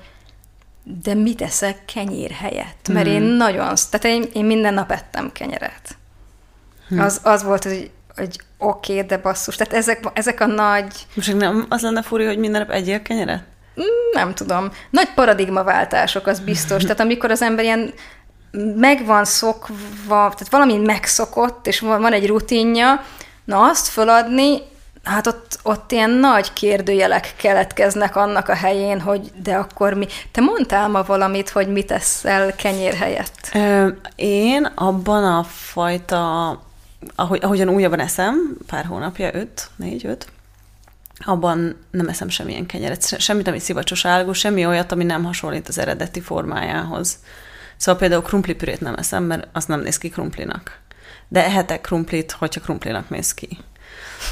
de 0.84 1.14
mit 1.14 1.42
eszek 1.42 1.86
kenyér 1.94 2.32
helyett? 2.32 2.88
Mert 2.88 3.08
mm. 3.08 3.12
én 3.12 3.22
nagyon, 3.22 3.76
tehát 3.90 4.04
én, 4.04 4.26
én 4.34 4.46
minden 4.46 4.74
nap 4.74 4.92
ettem 4.92 5.32
kenyeret. 5.32 5.98
Mm. 6.94 7.00
Az, 7.00 7.20
az 7.24 7.44
volt, 7.44 7.64
hogy, 7.64 7.92
hogy 8.16 8.40
oké, 8.58 8.94
okay, 8.94 9.06
de 9.06 9.18
basszus. 9.18 9.56
Tehát 9.56 9.74
ezek, 9.74 10.04
ezek 10.14 10.40
a 10.42 10.46
nagy... 10.46 11.06
Most 11.16 11.38
nem 11.38 11.66
az 11.70 11.82
lenne 11.82 12.02
furi, 12.02 12.26
hogy 12.26 12.38
minden 12.38 12.62
nap 12.62 12.70
egyél 12.70 13.02
kenyeret? 13.02 13.44
Nem 14.12 14.34
tudom. 14.34 14.72
Nagy 14.90 15.10
paradigmaváltások, 15.16 16.28
az 16.28 16.40
biztos. 16.40 16.82
Tehát 16.84 17.00
amikor 17.00 17.32
az 17.32 17.42
ember 17.42 17.64
ilyen 17.64 17.94
meg 18.76 19.06
van 19.06 19.26
szokva, 19.26 19.74
tehát 20.08 20.50
valami 20.50 20.78
megszokott, 20.78 21.68
és 21.68 21.80
van 21.80 22.14
egy 22.14 22.28
rutinja, 22.28 23.04
na 23.46 23.70
azt 23.70 23.88
föladni, 23.88 24.62
hát 25.04 25.28
ott, 25.28 25.60
ott 25.64 25.92
ilyen 25.92 26.10
nagy 26.10 26.54
kérdőjelek 26.54 27.34
keletkeznek 27.38 28.16
annak 28.16 28.50
a 28.50 28.56
helyén, 28.56 29.02
hogy 29.02 29.32
de 29.44 29.56
akkor 29.56 29.94
mi... 29.94 30.08
Te 30.32 30.42
mondtál 30.42 30.88
ma 30.88 31.04
valamit, 31.04 31.50
hogy 31.50 31.68
mit 31.68 31.92
eszel 31.92 32.56
kenyér 32.56 32.94
helyett? 32.94 33.50
Ö, 33.54 33.88
én 34.16 34.66
abban 34.76 35.24
a 35.24 35.44
fajta, 35.44 36.50
ahogy, 37.16 37.40
ahogyan 37.44 37.70
újabban 37.70 38.00
eszem, 38.00 38.58
pár 38.68 38.86
hónapja, 38.86 39.34
öt, 39.34 39.70
négy, 39.76 40.06
öt, 40.06 40.28
abban 41.26 41.76
nem 41.92 42.08
eszem 42.08 42.30
semmilyen 42.30 42.66
kenyeret, 42.66 43.20
semmit, 43.20 43.48
ami 43.48 43.60
szivacsos 43.60 44.06
állagú, 44.06 44.34
semmi 44.34 44.66
olyat, 44.66 44.92
ami 44.92 45.04
nem 45.04 45.24
hasonlít 45.24 45.68
az 45.68 45.78
eredeti 45.78 46.22
formájához. 46.22 47.18
Szóval 47.78 48.00
például 48.00 48.22
krumplipürét 48.22 48.80
nem 48.80 48.96
eszem, 48.96 49.24
mert 49.24 49.48
az 49.54 49.66
nem 49.66 49.80
néz 49.80 49.98
ki 49.98 50.10
krumplinak. 50.10 50.80
De 51.28 51.46
ehetek 51.46 51.82
krumplit, 51.82 52.32
hogyha 52.32 52.62
krumplinak 52.62 53.10
néz 53.10 53.34
ki. 53.34 53.58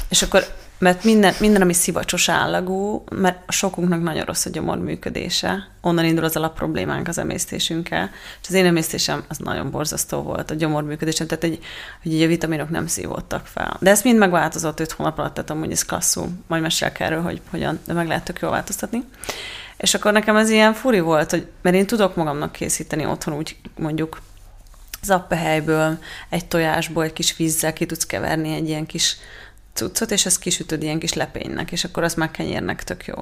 És 0.08 0.22
akkor, 0.22 0.44
mert 0.82 1.04
minden, 1.04 1.34
minden 1.40 1.62
ami 1.62 1.72
szivacsos 1.72 2.28
állagú, 2.28 3.04
mert 3.10 3.52
sokunknak 3.52 4.02
nagyon 4.02 4.24
rossz 4.24 4.46
a 4.46 4.50
gyomor 4.50 4.78
működése, 4.78 5.68
onnan 5.80 6.04
indul 6.04 6.24
az 6.24 6.36
alapproblémánk 6.36 7.08
az 7.08 7.18
emésztésünkkel, 7.18 8.10
és 8.42 8.48
az 8.48 8.54
én 8.54 8.66
emésztésem 8.66 9.24
az 9.28 9.38
nagyon 9.38 9.70
borzasztó 9.70 10.22
volt, 10.22 10.50
a 10.50 10.54
gyomor 10.54 10.82
működésem, 10.82 11.26
tehát 11.26 11.44
egy, 11.44 11.58
hogy 12.02 12.12
így 12.12 12.22
a 12.22 12.26
vitaminok 12.26 12.70
nem 12.70 12.86
szívódtak 12.86 13.46
fel. 13.46 13.76
De 13.80 13.90
ez 13.90 14.02
mind 14.02 14.18
megváltozott 14.18 14.80
5 14.80 14.92
hónap 14.92 15.18
alatt, 15.18 15.34
tehát 15.34 15.50
amúgy 15.50 15.70
ez 15.70 15.84
klasszul, 15.84 16.28
majd 16.46 16.62
mesélek 16.62 17.00
erről, 17.00 17.22
hogy 17.22 17.40
hogyan, 17.50 17.78
de 17.86 17.92
meg 17.92 18.06
lehet 18.06 18.24
tök 18.24 18.38
jól 18.40 18.50
változtatni. 18.50 19.04
És 19.76 19.94
akkor 19.94 20.12
nekem 20.12 20.36
ez 20.36 20.50
ilyen 20.50 20.74
furi 20.74 21.00
volt, 21.00 21.30
hogy, 21.30 21.46
mert 21.62 21.76
én 21.76 21.86
tudok 21.86 22.16
magamnak 22.16 22.52
készíteni 22.52 23.06
otthon 23.06 23.34
úgy 23.34 23.56
mondjuk 23.78 24.20
zappehelyből, 25.02 25.98
egy 26.28 26.46
tojásból, 26.46 27.04
egy 27.04 27.12
kis 27.12 27.36
vízzel 27.36 27.72
ki 27.72 27.86
tudsz 27.86 28.06
keverni 28.06 28.54
egy 28.54 28.68
ilyen 28.68 28.86
kis 28.86 29.16
cuccot, 29.74 30.10
és 30.10 30.26
ezt 30.26 30.38
kisütöd 30.38 30.82
ilyen 30.82 30.98
kis 30.98 31.12
lepénynek, 31.12 31.72
és 31.72 31.84
akkor 31.84 32.02
az 32.02 32.14
már 32.14 32.30
kenyérnek 32.30 32.82
tök 32.82 33.04
jó. 33.04 33.14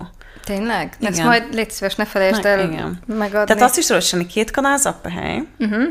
Tényleg? 0.45 0.95
Igen. 0.99 1.13
Ezt 1.13 1.23
majd 1.23 1.55
légy 1.55 1.71
szíves, 1.71 1.95
ne 1.95 2.05
felejtsd 2.05 2.45
el 2.45 2.71
igen. 2.73 3.03
megadni. 3.07 3.47
Tehát 3.47 3.63
azt 3.63 3.79
is 3.79 3.87
tudod 3.87 4.03
csinálni, 4.03 4.31
két 4.31 4.51
kanál 4.51 4.79
zappehely, 4.79 5.43
uh-huh. 5.59 5.83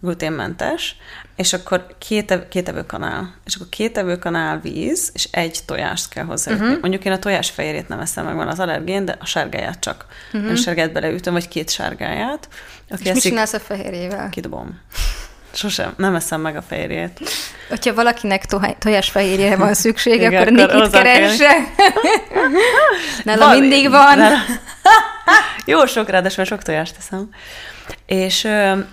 gluténmentes, 0.00 0.96
és 1.36 1.52
akkor 1.52 1.86
két, 1.98 2.30
ev- 2.30 2.48
két 2.48 2.68
evőkanál. 2.68 3.34
És 3.44 3.54
akkor 3.54 3.68
két 3.68 3.98
evőkanál 3.98 4.60
víz, 4.60 5.10
és 5.14 5.28
egy 5.30 5.58
tojást 5.66 6.08
kell 6.08 6.24
hozzá. 6.24 6.52
Uh-huh. 6.52 6.80
Mondjuk 6.80 7.04
én 7.04 7.12
a 7.12 7.18
tojás 7.18 7.50
fehérjét 7.50 7.88
nem 7.88 8.00
eszem 8.00 8.24
meg, 8.24 8.34
van 8.34 8.48
az 8.48 8.58
allergén, 8.58 9.04
de 9.04 9.16
a 9.20 9.26
sárgáját 9.26 9.80
csak. 9.80 10.06
Uh-huh. 10.32 10.50
Én 10.50 10.56
sárgát 10.56 10.92
beleütöm, 10.92 11.32
vagy 11.32 11.48
két 11.48 11.70
sárgáját. 11.70 12.48
Aki 12.90 13.02
és 13.02 13.08
eszik, 13.08 13.12
mit 13.12 13.22
csinálsz 13.22 13.52
a 13.52 13.60
fehérjével? 13.60 14.28
Kidobom. 14.28 14.80
Sosem, 15.56 15.94
nem 15.96 16.14
eszem 16.14 16.40
meg 16.40 16.56
a 16.56 16.62
fehérjét. 16.62 17.20
Hogyha 17.68 17.94
valakinek 17.94 18.44
tojás 18.78 19.10
fehérjére 19.10 19.56
van 19.56 19.74
szüksége, 19.74 20.26
Igen, 20.26 20.40
akkor 20.42 20.52
Nikit 20.52 20.90
keresse. 20.90 21.50
Nála 23.24 23.58
mindig 23.58 23.90
van. 23.90 24.18
Nála... 24.18 24.36
Jó 25.64 25.86
sok, 25.86 26.08
ráadásul 26.08 26.44
sok 26.44 26.62
tojást 26.62 26.94
teszem. 26.94 27.28
És, 28.06 28.48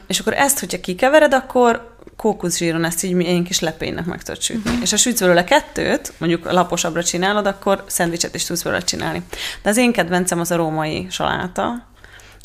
és 0.07 0.19
akkor 0.19 0.33
ezt, 0.33 0.59
hogyha 0.59 0.79
kikevered, 0.79 1.33
akkor 1.33 1.95
kókuszsíron 2.17 2.83
ezt 2.83 3.03
így 3.03 3.19
ilyen 3.19 3.43
kis 3.43 3.59
lepénynek 3.59 4.05
meg 4.05 4.21
tudod 4.21 4.41
sütni. 4.41 4.69
Uh-huh. 4.69 4.81
És 4.81 4.89
ha 4.89 4.97
sütsz 4.97 5.19
belőle 5.19 5.43
kettőt, 5.43 6.13
mondjuk 6.17 6.51
laposabbra 6.51 7.03
csinálod, 7.03 7.45
akkor 7.45 7.83
szendvicset 7.87 8.35
is 8.35 8.43
tudsz 8.45 8.61
belőle 8.61 8.81
csinálni. 8.81 9.23
De 9.61 9.69
az 9.69 9.77
én 9.77 9.91
kedvencem 9.91 10.39
az 10.39 10.51
a 10.51 10.55
római 10.55 11.07
saláta, 11.09 11.87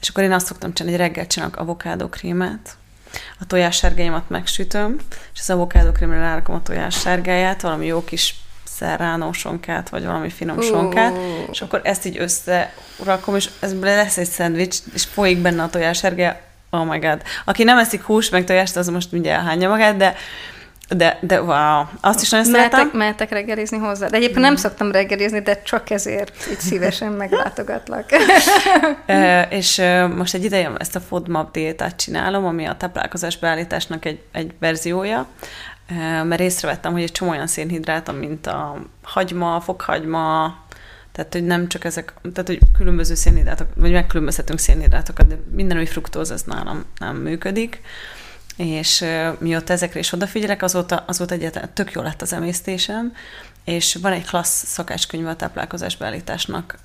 és 0.01 0.09
akkor 0.09 0.23
én 0.23 0.33
azt 0.33 0.47
szoktam 0.47 0.73
csinálni, 0.73 0.99
hogy 0.99 1.07
reggel 1.07 1.27
csinálok 1.27 1.57
avokádókrémet, 1.57 2.78
a 3.41 3.47
tojássárgáimat 3.47 4.29
megsütöm, 4.29 4.97
és 5.35 5.41
az 5.41 5.51
avokádokrémre 5.51 6.19
rárakom 6.19 6.55
a 6.55 6.63
tojássárgáját, 6.63 7.61
valami 7.61 7.87
jó 7.87 8.05
kis 8.05 8.35
szerránó 8.65 9.33
sonkát, 9.33 9.89
vagy 9.89 10.05
valami 10.05 10.31
finom 10.31 10.57
uh. 10.57 10.65
sonkát, 10.65 11.17
és 11.51 11.61
akkor 11.61 11.81
ezt 11.85 12.07
így 12.07 12.19
összerakom, 12.19 13.37
és 13.37 13.51
ez 13.61 13.81
lesz 13.81 14.17
egy 14.17 14.29
szendvics, 14.29 14.79
és 14.95 15.05
folyik 15.05 15.39
benne 15.39 15.63
a 15.63 15.71
tojássárgája, 15.71 16.41
oh 16.71 16.85
my 16.85 16.99
god. 16.99 17.23
Aki 17.45 17.65
nem 17.65 17.79
eszik 17.79 18.03
hús, 18.03 18.29
meg 18.29 18.45
tojást, 18.45 18.77
az 18.77 18.89
most 18.89 19.13
mindjárt 19.13 19.47
hányja 19.47 19.69
magát, 19.69 19.97
de 19.97 20.15
de, 20.97 21.19
de 21.21 21.43
wow, 21.43 21.85
azt 22.01 22.23
is 22.23 22.31
nagyon 22.31 22.51
mehetek, 22.51 22.73
szeretem. 22.73 22.99
Mehetek 22.99 23.31
reggelizni 23.31 23.79
hozzá. 23.79 24.09
De 24.09 24.17
egyébként 24.17 24.41
nem 24.41 24.57
szoktam 24.57 24.91
reggelizni, 24.91 25.41
de 25.41 25.63
csak 25.63 25.91
ezért 25.91 26.33
itt 26.51 26.61
szívesen 26.61 27.13
meglátogatlak. 27.13 28.05
e, 29.07 29.43
és 29.43 29.83
most 30.17 30.35
egy 30.35 30.45
ideje 30.45 30.71
ezt 30.79 30.97
a 30.97 31.01
FODMAP 31.01 31.53
diétát 31.53 31.97
csinálom, 31.97 32.45
ami 32.45 32.65
a 32.65 32.77
táplálkozás 32.77 33.39
beállításnak 33.39 34.05
egy, 34.05 34.21
egy 34.33 34.55
verziója, 34.59 35.27
e, 35.87 36.23
mert 36.23 36.41
észrevettem, 36.41 36.93
hogy 36.93 37.03
egy 37.03 37.13
csomó 37.13 37.31
olyan 37.31 37.47
szénhidráta, 37.47 38.13
mint 38.13 38.47
a 38.47 38.77
hagyma, 39.03 39.61
fokhagyma, 39.61 40.57
tehát, 41.13 41.33
hogy 41.33 41.45
nem 41.45 41.69
csak 41.69 41.85
ezek, 41.85 42.13
tehát, 42.33 42.47
hogy 42.47 42.59
különböző 42.79 43.15
szénhidrátok, 43.15 43.67
vagy 43.77 43.93
megkülönbözhetünk 43.93 44.59
szénhidrátokat, 44.59 45.27
de 45.27 45.35
minden, 45.53 45.77
ami 45.77 45.87
fruktóz, 45.87 46.31
az 46.31 46.43
nálam 46.43 46.85
nem 46.99 47.17
működik 47.17 47.81
és 48.59 49.05
mióta 49.39 49.73
ezekre 49.73 49.99
is 49.99 50.13
odafigyelek, 50.13 50.63
azóta, 50.63 51.05
azóta 51.07 51.35
egyáltalán 51.35 51.71
tök 51.75 51.93
jó 51.93 52.03
lett 52.03 52.23
az 52.23 52.33
emésztésem, 52.33 53.13
és 53.65 53.95
van 53.95 54.13
egy 54.13 54.27
klassz 54.27 54.67
szakácskönyve 54.67 55.31
a 55.31 55.37
táplálkozás 55.37 55.97
beállításnak, 55.97 56.79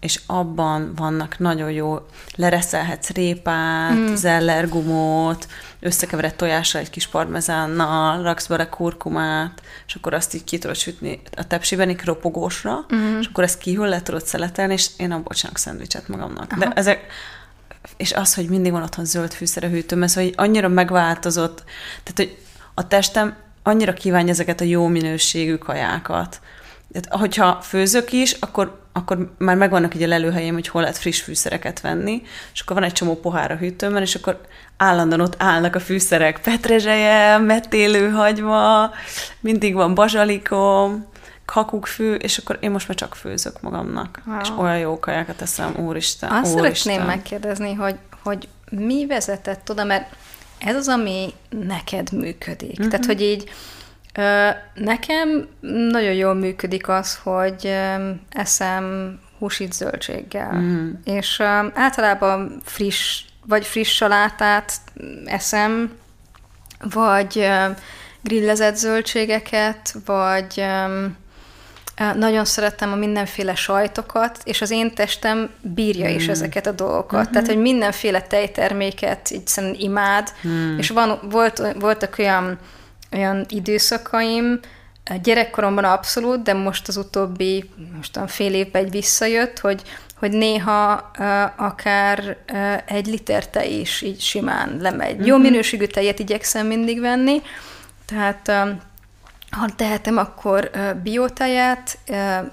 és 0.00 0.20
abban 0.26 0.94
vannak 0.94 1.38
nagyon 1.38 1.70
jó, 1.70 2.06
lereszelhetsz 2.34 3.10
répát, 3.10 3.94
mm. 3.94 4.14
zellergumót, 4.14 5.48
összekevered 5.80 6.34
tojással 6.34 6.80
egy 6.80 6.90
kis 6.90 7.06
parmezánnal, 7.06 8.22
raksz 8.22 8.46
bele 8.46 8.68
kurkumát, 8.68 9.62
és 9.86 9.94
akkor 9.94 10.14
azt 10.14 10.34
így 10.34 10.44
ki 10.44 10.58
tudod 10.58 10.76
sütni 10.76 11.20
a 11.36 11.46
tepsiben, 11.46 11.88
egy 11.88 12.00
ropogósra, 12.04 12.86
mm. 12.94 13.18
és 13.20 13.26
akkor 13.26 13.44
ezt 13.44 13.58
kihűl, 13.58 13.88
le 13.88 14.02
tudod 14.02 14.24
szeletelni, 14.26 14.72
és 14.72 14.90
én 14.96 15.12
abból 15.12 15.34
csinálok 15.34 15.58
szendvicset 15.58 16.08
magamnak. 16.08 16.52
Aha. 16.52 16.60
De 16.60 16.72
ezek, 16.74 17.06
és 17.96 18.12
az, 18.12 18.34
hogy 18.34 18.48
mindig 18.48 18.72
van 18.72 18.82
otthon 18.82 19.04
zöld 19.04 19.32
fűszer 19.32 19.64
a 19.64 19.68
hűtőm, 19.68 20.02
ez, 20.02 20.14
hogy 20.14 20.32
annyira 20.36 20.68
megváltozott, 20.68 21.64
tehát, 22.02 22.16
hogy 22.16 22.38
a 22.74 22.88
testem 22.88 23.36
annyira 23.62 23.92
kívánja 23.92 24.32
ezeket 24.32 24.60
a 24.60 24.64
jó 24.64 24.86
minőségű 24.86 25.56
kajákat. 25.56 26.40
Tehát, 26.92 27.20
hogyha 27.20 27.60
főzök 27.60 28.12
is, 28.12 28.32
akkor, 28.32 28.80
akkor 28.92 29.34
már 29.38 29.56
megvannak 29.56 29.94
így 29.94 30.02
a 30.02 30.06
lelőhelyem, 30.06 30.54
hogy 30.54 30.68
hol 30.68 30.80
lehet 30.80 30.98
friss 30.98 31.20
fűszereket 31.20 31.80
venni, 31.80 32.22
és 32.52 32.60
akkor 32.60 32.76
van 32.76 32.84
egy 32.84 32.92
csomó 32.92 33.16
pohár 33.16 33.50
a 33.50 33.56
hűtőmben, 33.56 34.02
és 34.02 34.14
akkor 34.14 34.40
állandóan 34.76 35.20
ott 35.20 35.34
állnak 35.38 35.74
a 35.74 35.80
fűszerek, 35.80 36.40
petrezselye, 36.40 37.38
metélőhagyma, 37.38 38.90
mindig 39.40 39.74
van 39.74 39.94
bazsalikom, 39.94 41.06
kakukkfű, 41.44 42.14
és 42.14 42.38
akkor 42.38 42.58
én 42.60 42.70
most 42.70 42.88
már 42.88 42.96
csak 42.96 43.14
főzök 43.14 43.60
magamnak. 43.60 44.20
Wow. 44.26 44.40
És 44.40 44.48
olyan 44.58 44.78
jó 44.78 44.98
kajákat 44.98 45.36
teszem, 45.36 45.76
úristen, 45.76 46.30
Azt 46.30 46.54
úristen. 46.54 46.74
szeretném 46.74 47.06
megkérdezni, 47.06 47.72
hogy, 47.72 47.96
hogy 48.22 48.48
mi 48.70 49.06
vezetett 49.06 49.70
oda, 49.70 49.84
mert 49.84 50.16
ez 50.58 50.76
az, 50.76 50.88
ami 50.88 51.32
neked 51.48 52.12
működik. 52.12 52.70
Uh-huh. 52.70 52.88
Tehát, 52.88 53.06
hogy 53.06 53.22
így 53.22 53.50
nekem 54.74 55.48
nagyon 55.90 56.12
jól 56.12 56.34
működik 56.34 56.88
az, 56.88 57.18
hogy 57.22 57.74
eszem 58.30 59.18
húsit 59.38 59.72
zöldséggel. 59.72 60.54
Uh-huh. 60.54 60.88
És 61.04 61.40
általában 61.74 62.60
friss, 62.64 63.24
vagy 63.46 63.66
friss 63.66 63.94
salátát 63.94 64.72
eszem, 65.24 65.92
vagy 66.92 67.48
grillezett 68.20 68.76
zöldségeket, 68.76 69.94
vagy 70.04 70.54
ö, 70.56 71.06
nagyon 72.14 72.44
szerettem 72.44 72.92
a 72.92 72.96
mindenféle 72.96 73.54
sajtokat, 73.54 74.38
és 74.44 74.60
az 74.60 74.70
én 74.70 74.94
testem 74.94 75.50
bírja 75.60 76.10
mm. 76.10 76.14
is 76.14 76.28
ezeket 76.28 76.66
a 76.66 76.72
dolgokat. 76.72 77.22
Mm-hmm. 77.22 77.32
Tehát, 77.32 77.48
hogy 77.48 77.60
mindenféle 77.60 78.22
tejterméket 78.22 79.30
így 79.30 79.74
imád, 79.78 80.32
mm. 80.46 80.78
és 80.78 80.90
van, 80.90 81.18
volt, 81.30 81.62
voltak 81.78 82.14
olyan, 82.18 82.58
olyan 83.12 83.46
időszakaim, 83.48 84.60
gyerekkoromban 85.22 85.84
abszolút, 85.84 86.42
de 86.42 86.52
most 86.52 86.88
az 86.88 86.96
utóbbi, 86.96 87.70
most 87.96 88.16
a 88.16 88.26
fél 88.26 88.54
évben 88.54 88.84
egy 88.84 88.90
visszajött, 88.90 89.58
hogy, 89.58 89.82
hogy 90.18 90.30
néha 90.30 91.10
uh, 91.18 91.26
akár 91.56 92.36
uh, 92.52 92.76
egy 92.86 93.06
liter 93.06 93.48
tej 93.48 93.80
is 93.80 94.02
így 94.02 94.20
simán 94.20 94.76
lemegy. 94.80 95.14
Mm-hmm. 95.14 95.24
Jó 95.24 95.36
minőségű 95.36 95.84
tejet 95.84 96.18
igyekszem 96.18 96.66
mindig 96.66 97.00
venni, 97.00 97.42
tehát 98.06 98.48
uh, 98.48 98.68
ha 99.56 99.68
tehetem, 99.76 100.16
akkor 100.16 100.70
biotejet, 101.02 101.98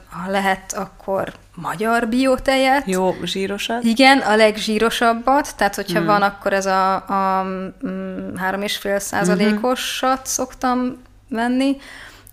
ha 0.09 0.29
lehet, 0.31 0.73
akkor 0.73 1.33
magyar 1.55 2.07
biotejet. 2.07 2.87
Jó, 2.87 3.15
zsírosat. 3.23 3.83
Igen, 3.83 4.19
a 4.19 4.35
legzsírosabbat, 4.35 5.55
tehát 5.55 5.75
hogyha 5.75 5.97
hmm. 5.97 6.07
van, 6.07 6.21
akkor 6.21 6.53
ez 6.53 6.65
a, 6.65 6.95
a, 7.07 7.39
a 7.39 7.43
mm, 7.43 8.35
3,5 8.35 8.99
százalékosat 8.99 10.15
hmm. 10.15 10.23
szoktam 10.23 11.01
venni, 11.29 11.77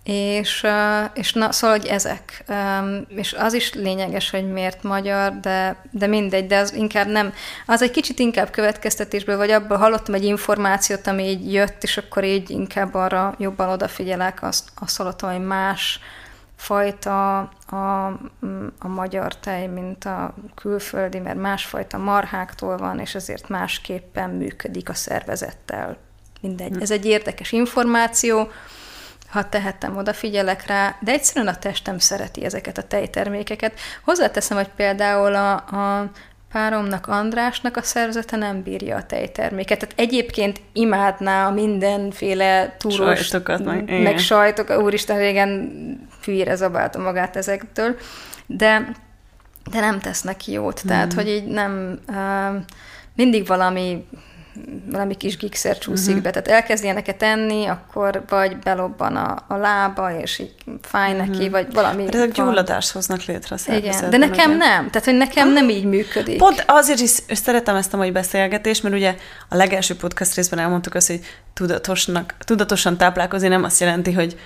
és, 0.07 0.67
és 1.13 1.33
na, 1.33 1.51
szóval, 1.51 1.77
hogy 1.77 1.87
ezek. 1.87 2.43
És 3.07 3.33
az 3.33 3.53
is 3.53 3.73
lényeges, 3.73 4.29
hogy 4.29 4.51
miért 4.51 4.83
magyar, 4.83 5.39
de, 5.39 5.83
de 5.91 6.07
mindegy, 6.07 6.47
de 6.47 6.57
az 6.57 6.73
inkább 6.73 7.07
nem. 7.07 7.33
Az 7.65 7.81
egy 7.81 7.91
kicsit 7.91 8.19
inkább 8.19 8.49
következtetésből, 8.49 9.37
vagy 9.37 9.51
abból 9.51 9.77
hallottam 9.77 10.13
egy 10.13 10.23
információt, 10.23 11.07
ami 11.07 11.23
így 11.23 11.53
jött, 11.53 11.83
és 11.83 11.97
akkor 11.97 12.23
így 12.23 12.49
inkább 12.49 12.93
arra 12.93 13.35
jobban 13.37 13.69
odafigyelek, 13.69 14.43
azt, 14.43 14.69
azt 14.79 14.97
hallottam, 14.97 15.31
hogy 15.31 15.45
más 15.45 15.99
fajta 16.55 17.37
a, 17.67 18.05
a 18.79 18.87
magyar 18.87 19.35
tej, 19.35 19.67
mint 19.67 20.05
a 20.05 20.33
külföldi, 20.55 21.19
mert 21.19 21.39
másfajta 21.39 21.97
marháktól 21.97 22.77
van, 22.77 22.99
és 22.99 23.15
ezért 23.15 23.49
másképpen 23.49 24.29
működik 24.29 24.89
a 24.89 24.93
szervezettel. 24.93 25.97
Mindegy. 26.41 26.73
Hm. 26.73 26.81
Ez 26.81 26.91
egy 26.91 27.05
érdekes 27.05 27.51
információ, 27.51 28.51
ha 29.29 29.49
tehetem, 29.49 29.97
odafigyelek 29.97 30.65
rá, 30.65 30.95
de 30.99 31.11
egyszerűen 31.11 31.53
a 31.53 31.57
testem 31.57 31.99
szereti 31.99 32.45
ezeket 32.45 32.77
a 32.77 32.83
tejtermékeket. 32.83 33.79
Hozzáteszem, 34.03 34.57
hogy 34.57 34.69
például 34.75 35.35
a, 35.35 35.53
a 35.53 36.11
páromnak, 36.51 37.07
Andrásnak 37.07 37.77
a 37.77 37.81
szervezete 37.81 38.37
nem 38.37 38.63
bírja 38.63 38.95
a 38.95 39.03
tejterméket. 39.03 39.79
Tehát 39.79 39.99
egyébként 39.99 40.61
imádná 40.73 41.47
a 41.47 41.51
mindenféle 41.51 42.75
túros, 42.77 43.27
Sajtokat, 43.27 43.63
meg, 43.63 44.01
meg 44.01 44.17
sajtok, 44.19 44.69
úristen, 44.69 45.17
régen 45.17 45.71
hülyére 46.23 46.55
zabálta 46.55 46.99
magát 46.99 47.35
ezektől, 47.35 47.97
de, 48.45 48.91
de 49.71 49.79
nem 49.79 49.99
tesz 49.99 50.21
neki 50.21 50.51
jót. 50.51 50.83
Mm. 50.85 50.87
Tehát, 50.87 51.13
hogy 51.13 51.27
így 51.27 51.45
nem... 51.45 51.99
Uh, 52.07 52.61
mindig 53.15 53.47
valami 53.47 54.07
valami 54.91 55.15
kis 55.15 55.37
gigszer 55.37 55.77
csúszik 55.77 56.07
uh-huh. 56.07 56.23
be. 56.23 56.29
Tehát 56.29 56.47
elkezd 56.47 56.83
ilyeneket 56.83 57.23
enni, 57.23 57.65
akkor 57.65 58.23
vagy 58.29 58.57
belobban 58.57 59.15
a, 59.15 59.45
a 59.47 59.55
lába, 59.55 60.19
és 60.19 60.39
így 60.39 60.53
fáj 60.81 61.11
uh-huh. 61.11 61.27
neki, 61.27 61.49
vagy 61.49 61.73
valami. 61.73 62.05
De 62.05 62.17
ezek 62.17 62.31
gyulladást 62.31 62.91
hoznak 62.91 63.23
létre 63.23 63.55
a 63.65 63.73
Igen, 63.73 64.09
de 64.09 64.17
nekem 64.17 64.49
ugye? 64.49 64.57
nem. 64.57 64.89
Tehát, 64.89 65.05
hogy 65.05 65.17
nekem 65.17 65.47
ah. 65.47 65.53
nem 65.53 65.69
így 65.69 65.85
működik. 65.85 66.37
Pont 66.37 66.63
azért 66.67 66.99
is 66.99 67.09
szeretem 67.27 67.75
ezt 67.75 67.93
a 67.93 67.97
mai 67.97 68.11
beszélgetést, 68.11 68.83
mert 68.83 68.95
ugye 68.95 69.15
a 69.49 69.55
legelső 69.55 69.95
podcast 69.95 70.35
részben 70.35 70.59
elmondtuk 70.59 70.95
azt, 70.95 71.07
hogy 71.07 71.19
tudatosnak, 71.53 72.35
tudatosan 72.39 72.97
táplálkozni 72.97 73.47
nem 73.47 73.63
azt 73.63 73.79
jelenti, 73.79 74.13
hogy 74.13 74.37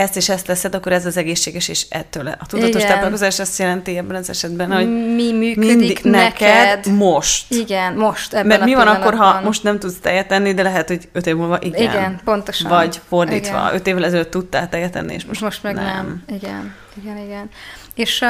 ezt 0.00 0.16
és 0.16 0.28
ezt 0.28 0.46
leszed, 0.46 0.74
akkor 0.74 0.92
ez 0.92 1.06
az 1.06 1.16
egészséges, 1.16 1.68
és 1.68 1.86
ettől 1.88 2.26
a 2.26 2.46
tudatos 2.46 2.82
Igen. 2.82 2.86
táplálkozás 2.86 3.38
azt 3.38 3.58
jelenti 3.58 3.96
ebben 3.96 4.16
az 4.16 4.28
esetben, 4.28 4.72
hogy 4.72 5.14
mi 5.14 5.32
működik 5.32 6.02
neked, 6.02 6.48
neked 6.48 6.86
most. 6.86 7.50
Igen, 7.50 7.94
most 7.94 8.32
ebben 8.32 8.46
Mert 8.46 8.64
mi 8.64 8.74
van 8.74 8.86
akkor, 8.86 9.14
ha 9.14 9.40
most 9.40 9.62
nem 9.62 9.78
tudsz 9.78 9.98
tejet 10.00 10.28
tenni, 10.28 10.54
de 10.54 10.62
lehet, 10.62 10.88
hogy 10.88 11.08
öt 11.12 11.26
év 11.26 11.36
múlva 11.36 11.58
igen. 11.60 11.82
Igen, 11.82 12.20
pontosan. 12.24 12.70
Vagy 12.70 13.00
fordítva, 13.08 13.60
igen. 13.60 13.74
öt 13.74 13.86
évvel 13.86 14.04
ezelőtt 14.04 14.30
tudtál 14.30 14.68
tejet 14.68 14.92
tenni, 14.92 15.14
és 15.14 15.24
most, 15.24 15.40
most 15.40 15.62
meg 15.62 15.74
nem. 15.74 15.84
nem. 15.84 16.24
Igen, 16.26 16.74
igen, 17.02 17.16
igen. 17.16 17.50
És 17.94 18.24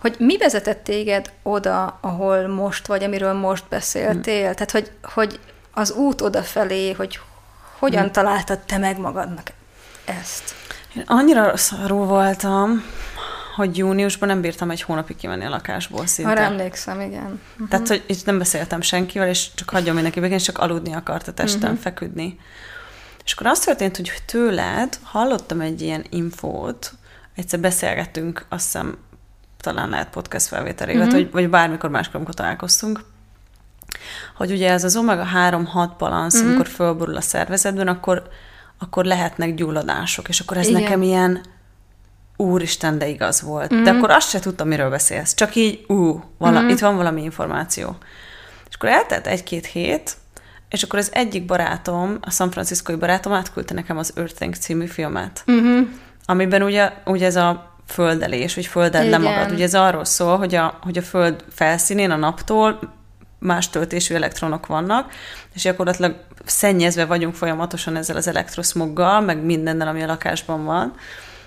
hogy 0.00 0.14
mi 0.18 0.36
vezetett 0.36 0.84
téged 0.84 1.30
oda, 1.42 1.98
ahol 2.00 2.46
most 2.46 2.86
vagy, 2.86 3.04
amiről 3.04 3.32
most 3.32 3.64
beszéltél? 3.68 4.44
Hmm. 4.44 4.54
Tehát, 4.54 4.70
hogy, 4.70 4.90
hogy 5.02 5.38
az 5.72 5.92
út 5.92 6.20
odafelé, 6.20 6.92
hogy 6.92 7.18
hogyan 7.78 8.02
hmm. 8.02 8.12
találtad 8.12 8.58
te 8.58 8.78
meg 8.78 8.98
magadnak 8.98 9.50
ezt? 10.04 10.54
Én 10.96 11.02
annyira 11.06 11.56
szarú 11.56 12.04
voltam, 12.04 12.84
hogy 13.54 13.78
júniusban 13.78 14.28
nem 14.28 14.40
bírtam 14.40 14.70
egy 14.70 14.82
hónapig 14.82 15.16
kimenni 15.16 15.44
a 15.44 15.48
lakásból 15.48 16.06
szinte. 16.06 16.30
Arra 16.30 16.40
emlékszem, 16.40 17.00
igen. 17.00 17.40
Uh-huh. 17.52 17.68
Tehát, 17.68 17.88
hogy 17.88 18.02
itt 18.06 18.24
nem 18.24 18.38
beszéltem 18.38 18.80
senkivel, 18.80 19.28
és 19.28 19.54
csak 19.54 19.70
hagyom 19.70 19.94
mindenki 19.94 20.20
végén, 20.20 20.38
csak 20.38 20.58
aludni 20.58 20.92
akart 20.92 21.28
a 21.28 21.32
testem, 21.32 21.70
uh-huh. 21.70 21.82
feküdni. 21.82 22.38
És 23.24 23.32
akkor 23.32 23.46
az 23.46 23.58
történt, 23.58 23.96
hogy 23.96 24.12
tőled 24.26 24.98
hallottam 25.02 25.60
egy 25.60 25.80
ilyen 25.80 26.04
infót, 26.10 26.92
egyszer 27.34 27.60
beszélgettünk, 27.60 28.46
azt 28.48 28.64
hiszem, 28.64 28.98
talán 29.60 29.88
lehet 29.88 30.10
podcast 30.10 30.46
felvételével, 30.46 31.06
uh-huh. 31.06 31.20
vagy, 31.20 31.30
vagy 31.30 31.50
bármikor 31.50 31.90
máskor, 31.90 32.16
amikor 32.16 32.34
találkoztunk, 32.34 33.04
hogy 34.36 34.50
ugye 34.50 34.70
ez 34.70 34.84
az 34.84 34.96
omega-3-6 34.96 35.90
balansz, 35.98 36.34
uh-huh. 36.34 36.48
amikor 36.48 36.66
fölborul 36.68 37.16
a 37.16 37.20
szervezetben, 37.20 37.88
akkor 37.88 38.28
akkor 38.78 39.04
lehetnek 39.04 39.54
gyulladások, 39.54 40.28
és 40.28 40.40
akkor 40.40 40.56
ez 40.56 40.68
Igen. 40.68 40.82
nekem 40.82 41.02
ilyen 41.02 41.40
úristen, 42.36 42.98
de 42.98 43.08
igaz 43.08 43.42
volt. 43.42 43.74
Mm. 43.74 43.82
De 43.82 43.90
akkor 43.90 44.10
azt 44.10 44.28
se 44.28 44.38
tudtam, 44.38 44.68
miről 44.68 44.90
beszélsz. 44.90 45.34
Csak 45.34 45.54
így, 45.54 45.84
ú, 45.88 46.24
vala, 46.38 46.60
mm. 46.60 46.68
itt 46.68 46.78
van 46.78 46.96
valami 46.96 47.22
információ. 47.22 47.96
És 48.68 48.74
akkor 48.74 48.88
eltelt 48.88 49.26
egy-két 49.26 49.66
hét, 49.66 50.16
és 50.68 50.82
akkor 50.82 50.98
az 50.98 51.10
egyik 51.12 51.44
barátom, 51.46 52.18
a 52.20 52.30
San 52.30 52.50
Franciscoi 52.50 52.96
barátom 52.96 53.32
átküldte 53.32 53.74
nekem 53.74 53.98
az 53.98 54.12
Earthing 54.16 54.54
című 54.54 54.86
filmet, 54.86 55.44
mm-hmm. 55.50 55.82
amiben 56.24 56.62
ugye, 56.62 56.92
ugye 57.04 57.26
ez 57.26 57.36
a 57.36 57.76
földelés, 57.86 58.54
vagy 58.54 58.66
földed 58.66 59.08
le 59.08 59.18
magad. 59.18 59.50
Ugye 59.50 59.64
ez 59.64 59.74
arról 59.74 60.04
szól, 60.04 60.38
hogy 60.38 60.54
a, 60.54 60.78
hogy 60.82 60.98
a 60.98 61.02
föld 61.02 61.44
felszínén 61.50 62.10
a 62.10 62.16
naptól 62.16 62.78
más 63.44 63.70
töltésű 63.70 64.14
elektronok 64.14 64.66
vannak, 64.66 65.12
és 65.54 65.62
gyakorlatilag 65.62 66.14
szennyezve 66.44 67.04
vagyunk 67.04 67.34
folyamatosan 67.34 67.96
ezzel 67.96 68.16
az 68.16 68.26
elektroszmoggal, 68.26 69.20
meg 69.20 69.44
mindennel, 69.44 69.88
ami 69.88 70.02
a 70.02 70.06
lakásban 70.06 70.64
van. 70.64 70.94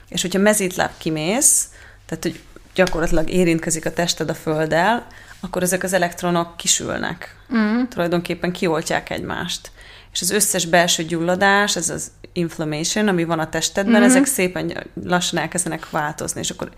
És 0.09 0.21
hogyha 0.21 0.39
mezítláb 0.39 0.91
kimész, 0.97 1.67
tehát 2.05 2.23
hogy 2.23 2.41
gyakorlatilag 2.73 3.29
érintkezik 3.29 3.85
a 3.85 3.93
tested 3.93 4.29
a 4.29 4.33
földdel, 4.33 5.07
akkor 5.39 5.63
ezek 5.63 5.83
az 5.83 5.93
elektronok 5.93 6.57
kisülnek. 6.57 7.35
Mm. 7.55 7.83
Tulajdonképpen 7.83 8.51
kioltják 8.51 9.09
egymást. 9.09 9.71
És 10.13 10.21
az 10.21 10.29
összes 10.29 10.65
belső 10.65 11.03
gyulladás, 11.03 11.75
ez 11.75 11.89
az 11.89 12.11
inflammation, 12.33 13.07
ami 13.07 13.23
van 13.23 13.39
a 13.39 13.49
testedben, 13.49 14.01
mm 14.01 14.03
ezek 14.03 14.25
szépen 14.25 14.83
lassan 15.03 15.39
elkezdenek 15.39 15.89
változni, 15.89 16.39
és 16.39 16.49
akkor 16.49 16.69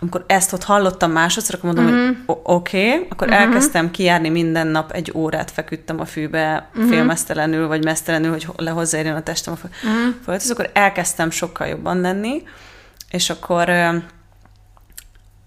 amikor 0.00 0.24
ezt 0.26 0.52
ott 0.52 0.64
hallottam 0.64 1.10
másodszor, 1.10 1.54
akkor 1.54 1.72
mondom, 1.72 1.94
uh-huh. 1.94 2.06
hogy 2.06 2.16
mhm. 2.26 2.38
oké, 2.42 2.88
okay. 2.88 3.06
akkor 3.08 3.28
uh-huh. 3.28 3.42
elkezdtem 3.42 3.90
kijárni 3.90 4.28
minden 4.28 4.66
nap, 4.66 4.90
egy 4.90 5.12
órát 5.14 5.50
feküdtem 5.50 6.00
a 6.00 6.04
fűbe, 6.04 6.68
uh-huh. 6.74 6.90
félmeztelenül, 6.90 7.66
vagy 7.66 7.84
mesztelenül, 7.84 8.30
hogy 8.30 8.46
lehozzáérjen 8.56 9.16
a 9.16 9.22
testem 9.22 9.52
a 9.52 9.56
föld. 9.56 9.72
Uh-huh. 10.26 10.40
akkor 10.50 10.70
elkezdtem 10.72 11.30
sokkal 11.30 11.66
jobban 11.66 12.00
lenni, 12.00 12.42
és 13.10 13.30
akkor 13.30 13.70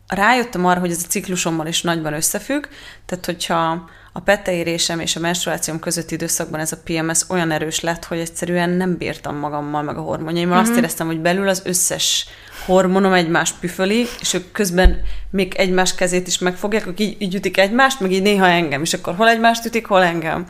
rájöttem 0.10 0.66
arra, 0.66 0.80
hogy 0.80 0.92
ez 0.92 1.04
a 1.04 1.08
ciklusommal 1.08 1.68
is 1.68 1.82
nagyban 1.82 2.14
összefügg, 2.14 2.66
tehát 3.06 3.26
hogyha 3.26 3.90
a 4.14 4.20
peteérésem 4.20 5.00
és 5.00 5.16
a 5.16 5.20
menstruációm 5.20 5.80
közötti 5.80 6.14
időszakban 6.14 6.60
ez 6.60 6.72
a 6.72 6.78
PMS 6.84 7.22
olyan 7.28 7.52
erős 7.52 7.80
lett, 7.80 8.06
hogy 8.06 8.20
egyszerűen 8.20 8.70
nem 8.70 8.98
bírtam 8.98 9.36
magammal, 9.36 9.82
meg 9.82 9.98
a 9.98 10.02
hormonjaimmal. 10.02 10.58
Uh-huh. 10.58 10.70
Azt 10.70 10.80
éreztem, 10.80 11.08
hogy 11.08 11.20
belül 11.20 11.48
az 11.48 11.62
összes 11.66 12.26
hormonom 12.66 13.14
egymást 13.14 13.56
püföli, 13.60 14.08
és 14.20 14.34
ők 14.34 14.52
közben 14.52 15.02
még 15.30 15.54
egymás 15.54 15.96
kezét 15.96 16.28
is 16.28 16.38
megfogják, 16.38 16.88
ők 16.88 17.00
így, 17.00 17.16
így 17.20 17.36
ütik 17.36 17.58
egymást, 17.58 18.00
meg 18.00 18.12
így 18.12 18.22
néha 18.22 18.48
engem, 18.48 18.82
és 18.82 18.94
akkor 18.94 19.16
hol 19.16 19.30
egymást 19.30 19.66
ütik, 19.66 19.86
hol 19.86 20.04
engem. 20.04 20.48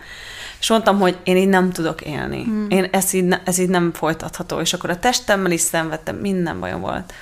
És 0.60 0.70
mondtam, 0.70 1.00
hogy 1.00 1.18
én 1.24 1.38
így 1.38 1.48
nem 1.48 1.72
tudok 1.72 2.02
élni. 2.02 2.44
Hmm. 2.44 2.66
Én 2.70 2.88
ez 2.92 3.14
így, 3.14 3.36
ez 3.44 3.58
így 3.58 3.70
nem 3.70 3.94
folytatható. 3.94 4.60
És 4.60 4.74
akkor 4.74 4.90
a 4.90 5.00
testemmel 5.00 5.52
is 5.52 5.62
szenvedtem, 5.62 6.16
minden 6.16 6.60
bajom 6.60 6.82
volt. 6.82 7.14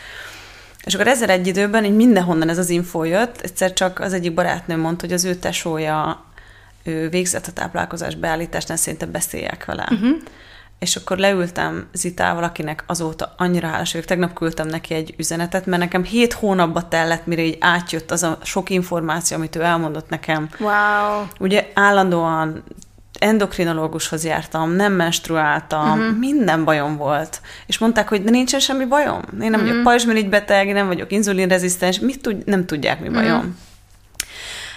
És 0.87 0.93
akkor 0.93 1.07
ezzel 1.07 1.29
egy 1.29 1.47
időben 1.47 1.85
így 1.85 1.95
mindenhonnan 1.95 2.49
ez 2.49 2.57
az 2.57 2.69
info 2.69 3.03
jött, 3.03 3.41
egyszer 3.41 3.73
csak 3.73 3.99
az 3.99 4.13
egyik 4.13 4.33
barátnőm 4.33 4.79
mondta, 4.79 5.05
hogy 5.05 5.15
az 5.15 5.25
ő 5.25 5.35
tesója 5.35 6.25
ő 6.83 7.09
végzett 7.09 7.47
a 7.47 7.51
táplálkozás 7.51 8.15
beállításnál, 8.15 8.77
szerintem 8.77 9.11
beszéljek 9.11 9.65
vele. 9.65 9.87
Uh-huh. 9.91 10.17
És 10.79 10.95
akkor 10.95 11.17
leültem 11.17 11.87
Zitával, 11.93 12.43
akinek 12.43 12.83
azóta 12.87 13.33
annyira 13.37 13.67
hálás 13.67 13.91
vagyok. 13.91 14.07
Tegnap 14.07 14.33
küldtem 14.33 14.67
neki 14.67 14.93
egy 14.93 15.13
üzenetet, 15.17 15.65
mert 15.65 15.81
nekem 15.81 16.03
hét 16.03 16.33
hónapba 16.33 16.87
tellett, 16.87 17.25
mire 17.25 17.41
így 17.41 17.57
átjött 17.59 18.11
az 18.11 18.23
a 18.23 18.37
sok 18.43 18.69
információ, 18.69 19.37
amit 19.37 19.55
ő 19.55 19.61
elmondott 19.61 20.09
nekem. 20.09 20.49
Wow. 20.59 21.25
Ugye 21.39 21.71
állandóan 21.73 22.63
endokrinológushoz 23.19 24.25
jártam, 24.25 24.71
nem 24.71 24.93
menstruáltam, 24.93 25.99
uh-huh. 25.99 26.17
minden 26.17 26.63
bajom 26.63 26.97
volt. 26.97 27.41
És 27.65 27.77
mondták, 27.77 28.07
hogy 28.07 28.23
de 28.23 28.29
nincsen 28.29 28.59
semmi 28.59 28.85
bajom. 28.85 29.21
Én 29.31 29.37
nem 29.37 29.51
uh-huh. 29.51 29.67
vagyok 29.67 29.83
pajzsmirigy 29.83 30.29
beteg, 30.29 30.73
nem 30.73 30.87
vagyok 30.87 31.11
inzulinrezisztens, 31.11 31.99
mit 31.99 32.21
tud, 32.21 32.45
nem 32.45 32.65
tudják, 32.65 32.99
mi 32.99 33.09
bajom. 33.09 33.37
Uh-huh. 33.37 33.53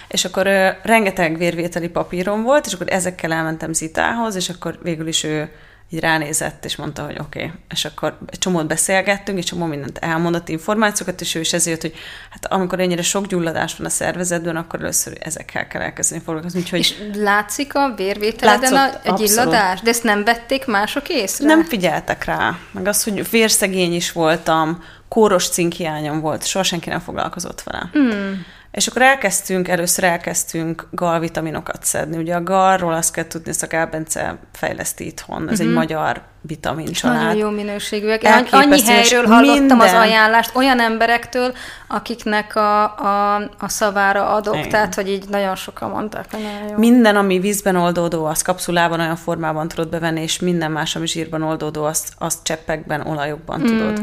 És 0.07 0.25
akkor 0.25 0.47
ö, 0.47 0.69
rengeteg 0.83 1.37
vérvételi 1.37 1.89
papírom 1.89 2.43
volt, 2.43 2.65
és 2.65 2.73
akkor 2.73 2.87
ezekkel 2.89 3.31
elmentem 3.31 3.73
Zitához, 3.73 4.35
és 4.35 4.49
akkor 4.49 4.79
végül 4.83 5.07
is 5.07 5.23
ő 5.23 5.49
így 5.91 5.99
ránézett, 5.99 6.65
és 6.65 6.75
mondta, 6.75 7.05
hogy 7.05 7.17
oké. 7.19 7.43
Okay. 7.43 7.51
És 7.69 7.85
akkor 7.85 8.17
egy 8.29 8.37
csomót 8.39 8.67
beszélgettünk, 8.67 9.37
és 9.37 9.45
csomó 9.45 9.65
mindent 9.65 9.97
elmondott 9.97 10.49
információkat, 10.49 11.21
és 11.21 11.35
ő 11.35 11.39
is 11.39 11.53
ezért, 11.53 11.81
hogy 11.81 11.93
hát 12.29 12.45
amikor 12.45 12.79
ennyire 12.79 13.01
sok 13.01 13.25
gyulladás 13.25 13.75
van 13.75 13.85
a 13.87 13.89
szervezetben, 13.89 14.55
akkor 14.55 14.79
először 14.79 15.17
ezekkel 15.19 15.67
kell 15.67 15.81
elkezdeni 15.81 16.21
foglalkozni. 16.25 16.59
Úgyhogy 16.59 16.79
és 16.79 16.93
látszik 17.13 17.75
a 17.75 17.93
vérvételeden 17.95 18.73
a, 18.73 18.89
egy 19.03 19.19
illadás? 19.19 19.81
De 19.81 19.89
ezt 19.89 20.03
nem 20.03 20.23
vették 20.23 20.65
mások 20.65 21.09
észre? 21.09 21.45
Nem 21.45 21.63
figyeltek 21.63 22.23
rá. 22.23 22.57
Meg 22.71 22.87
az, 22.87 23.03
hogy 23.03 23.29
vérszegény 23.29 23.93
is 23.93 24.11
voltam, 24.11 24.83
kóros 25.07 25.49
cinkhiányom 25.49 26.19
volt, 26.19 26.45
soha 26.45 26.63
senki 26.63 26.89
nem 26.89 26.99
foglalkozott 26.99 27.63
vele. 27.63 27.89
Mm. 27.97 28.33
És 28.71 28.87
akkor 28.87 29.01
elkezdtünk, 29.01 29.67
először 29.67 30.03
elkezdtünk 30.03 30.87
galvitaminokat 30.91 31.83
szedni. 31.83 32.17
Ugye 32.17 32.35
a 32.35 32.43
galról 32.43 32.93
azt 32.93 33.13
kell 33.13 33.27
tudni, 33.27 33.49
ezt 33.49 33.63
a 33.63 33.67
Gálbence 33.67 34.37
fejleszti 34.53 35.05
itthon. 35.05 35.37
Ez 35.37 35.43
uh-huh. 35.43 35.59
egy 35.59 35.65
mhm. 35.65 35.75
magyar 35.75 36.21
vitamin 36.41 36.91
család. 36.91 37.23
Nagyon 37.23 37.37
jó 37.37 37.49
minőségűek. 37.49 38.21
Annyi 38.51 38.81
helyről 38.81 39.25
hallottam 39.25 39.59
minden... 39.59 39.79
az 39.79 39.93
ajánlást 39.93 40.55
olyan 40.55 40.79
emberektől, 40.79 41.53
akiknek 41.87 42.55
a, 42.55 42.83
a, 42.83 43.35
a 43.59 43.69
szavára 43.69 44.29
adok, 44.29 44.55
Igen. 44.55 44.69
tehát 44.69 44.95
hogy 44.95 45.09
így 45.09 45.29
nagyon 45.29 45.55
sokan 45.55 45.89
mondták, 45.89 46.25
hogy 46.31 46.41
nagyon 46.41 46.67
jó. 46.69 46.77
Minden, 46.77 47.15
ami 47.15 47.39
vízben 47.39 47.75
oldódó, 47.75 48.25
az 48.25 48.41
kapszulában 48.41 48.99
olyan 48.99 49.15
formában 49.15 49.67
tudod 49.67 49.89
bevenni, 49.89 50.21
és 50.21 50.39
minden 50.39 50.71
más, 50.71 50.95
ami 50.95 51.07
zsírban 51.07 51.41
oldódó, 51.41 51.83
azt, 51.83 52.13
azt 52.17 52.43
cseppekben, 52.43 53.07
olajokban 53.07 53.59
mm. 53.59 53.65
tudod. 53.65 54.01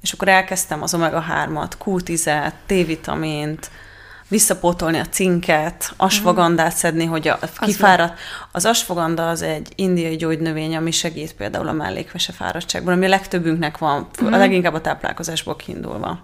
És 0.00 0.12
akkor 0.12 0.28
elkezdtem 0.28 0.82
az 0.82 0.94
omega-3-at, 0.94 1.70
Q10-et, 1.84 2.52
D-vitamint, 2.66 3.70
visszapótolni 4.32 4.98
a 4.98 5.06
cinket, 5.10 5.92
asfagandát 5.96 6.76
szedni, 6.76 7.04
hogy 7.04 7.28
a 7.28 7.38
kifáradt. 7.60 8.18
Az 8.52 8.64
asfaganda 8.64 9.28
az 9.28 9.42
egy 9.42 9.68
indiai 9.74 10.16
gyógynövény, 10.16 10.76
ami 10.76 10.90
segít 10.90 11.32
például 11.32 11.68
a 11.68 11.72
mellékvese 11.72 12.32
fáradtságban, 12.32 12.94
ami 12.94 13.04
a 13.04 13.08
legtöbbünknek 13.08 13.78
van, 13.78 14.08
uh-huh. 14.12 14.34
a 14.34 14.38
leginkább 14.38 14.74
a 14.74 14.80
táplálkozásból 14.80 15.56
kiindulva. 15.56 16.18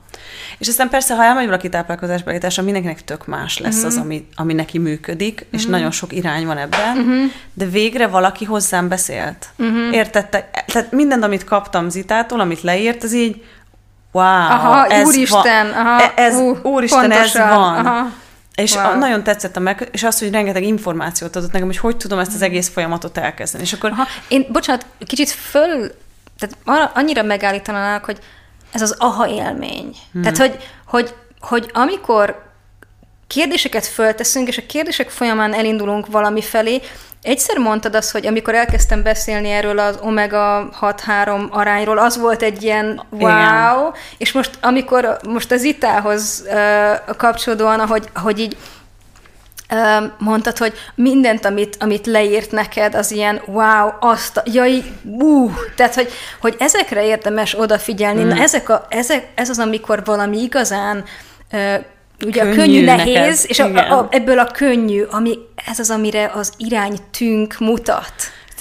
És 0.58 0.68
aztán 0.68 0.88
persze, 0.88 1.14
ha 1.14 1.24
elmegy 1.24 1.44
valaki 1.44 1.68
táplálkozásba 1.68 2.30
állításra, 2.30 2.62
mindenkinek 2.62 3.04
tök 3.04 3.26
más 3.26 3.58
lesz 3.58 3.76
uh-huh. 3.76 3.90
az, 3.90 3.96
ami, 3.96 4.26
ami 4.34 4.52
neki 4.52 4.78
működik, 4.78 5.46
és 5.50 5.58
uh-huh. 5.58 5.76
nagyon 5.76 5.90
sok 5.90 6.12
irány 6.12 6.46
van 6.46 6.58
ebben, 6.58 6.98
uh-huh. 6.98 7.30
de 7.54 7.66
végre 7.66 8.06
valaki 8.06 8.44
hozzám 8.44 8.88
beszélt. 8.88 9.46
Uh-huh. 9.58 9.94
Értette? 9.94 10.50
Tehát 10.66 10.92
mindent, 10.92 11.24
amit 11.24 11.44
kaptam 11.44 11.88
Zitától, 11.88 12.40
amit 12.40 12.62
leírt, 12.62 13.02
az 13.02 13.14
így 13.14 13.44
wow, 14.12 14.24
aha, 14.24 14.86
ez 14.86 15.06
úristen, 15.06 15.70
van, 15.70 15.86
aha, 15.86 16.12
ez, 16.14 16.34
uh, 16.34 16.58
úristen, 16.62 17.00
pontosan, 17.00 17.42
ez 17.42 17.54
van. 17.56 17.86
Aha. 17.86 18.10
És 18.54 18.74
wow. 18.74 18.98
nagyon 18.98 19.22
tetszett 19.22 19.56
a 19.56 19.60
meg, 19.60 19.88
és 19.92 20.02
az, 20.02 20.18
hogy 20.18 20.30
rengeteg 20.30 20.62
információt 20.62 21.36
adott 21.36 21.52
nekem, 21.52 21.66
hogy 21.66 21.78
hogy 21.78 21.96
tudom 21.96 22.18
ezt 22.18 22.34
az 22.34 22.42
egész 22.42 22.68
folyamatot 22.68 23.18
elkezdeni. 23.18 23.64
És 23.64 23.72
akkor... 23.72 23.90
Aha, 23.90 24.06
én, 24.28 24.46
bocsánat, 24.52 24.86
kicsit 25.06 25.30
föl, 25.30 25.90
tehát 26.38 26.90
annyira 26.94 27.22
megállítanák, 27.22 28.04
hogy 28.04 28.18
ez 28.72 28.82
az 28.82 28.96
aha 28.98 29.28
élmény. 29.28 29.96
Hmm. 30.12 30.22
Tehát, 30.22 30.38
hogy, 30.38 30.56
hogy, 30.86 31.14
hogy 31.40 31.70
amikor 31.74 32.47
kérdéseket 33.28 33.86
fölteszünk, 33.86 34.48
és 34.48 34.58
a 34.58 34.66
kérdések 34.66 35.10
folyamán 35.10 35.54
elindulunk 35.54 36.06
valami 36.06 36.42
felé, 36.42 36.80
Egyszer 37.22 37.58
mondtad 37.58 37.94
azt, 37.94 38.10
hogy 38.10 38.26
amikor 38.26 38.54
elkezdtem 38.54 39.02
beszélni 39.02 39.50
erről 39.50 39.78
az 39.78 39.98
omega 40.00 40.68
6-3 40.80 41.50
arányról, 41.50 41.98
az 41.98 42.18
volt 42.18 42.42
egy 42.42 42.62
ilyen 42.62 43.02
wow, 43.10 43.20
Igen. 43.20 43.92
és 44.18 44.32
most 44.32 44.50
amikor 44.60 45.18
most 45.28 45.52
az 45.52 45.62
itához 45.62 46.44
uh, 46.46 47.16
kapcsolódóan, 47.16 47.80
ahogy, 47.80 48.08
ahogy 48.14 48.38
így 48.38 48.56
mondtad, 50.18 50.58
hogy 50.58 50.72
mindent, 50.94 51.44
amit, 51.44 51.76
amit 51.80 52.06
leírt 52.06 52.50
neked, 52.50 52.94
az 52.94 53.10
ilyen 53.10 53.42
wow, 53.46 53.90
azt, 54.00 54.42
jaj, 54.44 54.82
uh, 55.04 55.52
tehát, 55.76 55.94
hogy, 55.94 56.10
hogy 56.40 56.56
ezekre 56.58 57.04
érdemes 57.04 57.58
odafigyelni. 57.58 58.22
Mm. 58.22 58.28
Na, 58.28 58.42
ezek 58.42 58.68
a, 58.68 58.86
ezek, 58.88 59.28
ez 59.34 59.48
az, 59.48 59.58
amikor 59.58 60.04
valami 60.04 60.42
igazán 60.42 61.04
ugye 62.26 62.40
könnyű, 62.40 62.52
a 62.52 62.54
könnyű 62.54 62.84
nehéz, 62.84 63.14
neked. 63.14 63.50
és 63.50 63.58
a, 63.58 63.98
a, 63.98 64.08
ebből 64.10 64.38
a 64.38 64.46
könnyű, 64.46 65.02
ami 65.02 65.38
ez 65.66 65.78
az, 65.78 65.90
amire 65.90 66.30
az 66.34 66.52
iránytünk 66.56 67.58
mutat. 67.58 68.12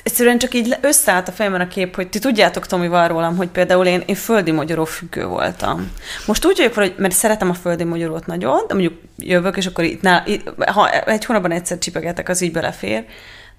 Egyszerűen 0.04 0.38
csak 0.38 0.54
így 0.54 0.78
összeállt 0.82 1.28
a 1.28 1.32
fejemben 1.32 1.62
a 1.62 1.68
kép, 1.68 1.96
hogy 1.96 2.10
ti 2.10 2.20
tudjátok 2.20 2.66
Tomival 2.66 3.08
rólam, 3.08 3.36
hogy 3.36 3.48
például 3.48 3.86
én, 3.86 4.04
én 4.06 4.16
földi 4.16 4.52
magyaró 4.52 4.86
függő 4.86 5.26
voltam. 5.26 5.92
Most 6.26 6.46
úgy 6.46 6.58
vagyok, 6.58 6.74
hogy 6.74 6.96
mert 6.98 7.14
szeretem 7.14 7.50
a 7.50 7.54
földi 7.54 7.84
magyarót 7.84 8.26
nagyon, 8.26 8.62
de 8.68 8.74
mondjuk 8.74 8.94
jövök, 9.18 9.58
és 9.58 9.66
akkor 9.66 9.84
itt, 9.84 10.02
nál, 10.02 10.24
itt 10.26 10.64
ha 10.66 10.90
egy 10.90 11.26
hónapban 11.26 11.52
egyszer 11.52 11.78
csipegetek, 11.78 12.30
az 12.30 12.42
így 12.42 12.52
belefér. 12.52 13.06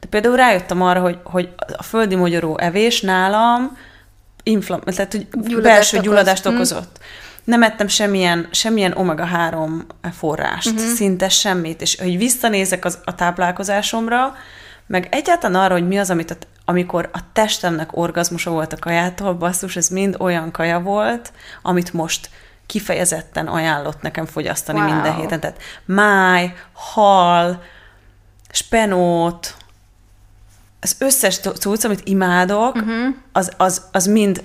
De 0.00 0.06
például 0.10 0.36
rájöttem 0.36 0.82
arra, 0.82 1.00
hogy, 1.00 1.18
hogy 1.22 1.48
a 1.76 1.82
földi 1.82 2.14
magyaró 2.14 2.58
evés 2.58 3.00
nálam 3.00 3.76
inflam, 4.42 4.80
tehát 4.80 5.12
hogy 5.12 5.26
gyulladást 5.30 5.62
belső 5.62 5.96
okoz. 5.96 6.08
gyulladást 6.08 6.44
hm. 6.44 6.54
okozott. 6.54 6.96
Hmm 6.98 7.27
nem 7.48 7.62
ettem 7.62 7.88
semmilyen, 7.88 8.48
semmilyen 8.50 8.94
omega-3 8.96 9.82
forrást, 10.12 10.70
uh-huh. 10.70 10.84
szinte 10.84 11.28
semmit, 11.28 11.80
és 11.80 11.96
hogy 11.96 12.18
visszanézek 12.18 12.84
az, 12.84 12.98
a 13.04 13.14
táplálkozásomra, 13.14 14.34
meg 14.86 15.08
egyáltalán 15.10 15.62
arra, 15.62 15.72
hogy 15.72 15.86
mi 15.86 15.98
az, 15.98 16.10
amit 16.10 16.30
a, 16.30 16.36
amikor 16.64 17.08
a 17.12 17.18
testemnek 17.32 17.96
orgazmusa 17.96 18.50
volt 18.50 18.72
a 18.72 18.76
kajától, 18.76 19.34
basszus, 19.34 19.76
ez 19.76 19.88
mind 19.88 20.16
olyan 20.18 20.50
kaja 20.50 20.80
volt, 20.80 21.32
amit 21.62 21.92
most 21.92 22.30
kifejezetten 22.66 23.46
ajánlott 23.46 24.02
nekem 24.02 24.26
fogyasztani 24.26 24.78
wow. 24.78 24.92
minden 24.92 25.14
héten. 25.14 25.40
Tehát 25.40 25.62
máj, 25.84 26.54
hal, 26.72 27.62
spenót, 28.50 29.54
az 30.80 30.96
összes 30.98 31.38
cucc, 31.38 31.84
amit 31.84 32.08
imádok, 32.08 32.74
uh-huh. 32.74 33.14
az, 33.32 33.52
az, 33.56 33.82
az 33.92 34.06
mind 34.06 34.42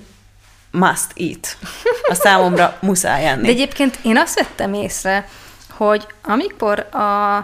must 0.74 1.12
eat. 1.16 1.56
A 2.08 2.14
számomra 2.14 2.76
muszáj 2.80 3.26
enni. 3.26 3.42
De 3.42 3.48
egyébként 3.48 3.98
én 4.02 4.16
azt 4.16 4.34
vettem 4.34 4.74
észre, 4.74 5.28
hogy 5.70 6.06
amikor 6.22 6.78
a, 6.78 7.36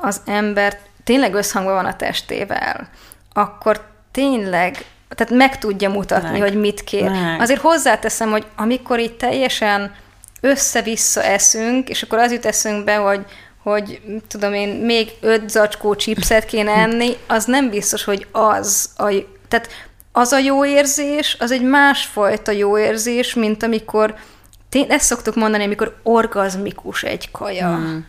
az 0.00 0.20
ember 0.26 0.78
tényleg 1.04 1.34
összhangban 1.34 1.74
van 1.74 1.84
a 1.84 1.96
testével, 1.96 2.88
akkor 3.32 3.88
tényleg, 4.12 4.84
tehát 5.08 5.32
meg 5.32 5.58
tudja 5.58 5.90
mutatni, 5.90 6.38
meg. 6.38 6.40
hogy 6.40 6.60
mit 6.60 6.84
kér. 6.84 7.10
Meg. 7.10 7.40
Azért 7.40 7.60
hozzáteszem, 7.60 8.30
hogy 8.30 8.46
amikor 8.56 8.98
itt 8.98 9.18
teljesen 9.18 9.94
össze-vissza 10.40 11.22
eszünk, 11.22 11.88
és 11.88 12.02
akkor 12.02 12.18
az 12.18 12.32
jut 12.32 12.46
eszünkbe, 12.46 12.96
hogy 12.96 13.24
hogy 13.62 14.00
tudom 14.28 14.54
én, 14.54 14.68
még 14.68 15.10
öt 15.20 15.48
zacskó 15.48 15.94
chipset 15.94 16.44
kéne 16.44 16.72
enni, 16.72 17.16
az 17.26 17.44
nem 17.44 17.70
biztos, 17.70 18.04
hogy 18.04 18.26
az 18.32 18.90
a... 18.96 19.12
Tehát 19.48 19.68
az 20.20 20.32
a 20.32 20.38
jó 20.38 20.64
érzés, 20.64 21.36
az 21.38 21.50
egy 21.50 21.62
másfajta 21.62 22.50
jó 22.50 22.78
érzés, 22.78 23.34
mint 23.34 23.62
amikor, 23.62 24.14
tény, 24.68 24.86
ezt 24.88 25.04
szoktuk 25.04 25.34
mondani, 25.34 25.64
amikor 25.64 25.96
orgazmikus 26.02 27.02
egy 27.02 27.30
kaja. 27.30 27.68
Hmm 27.74 28.06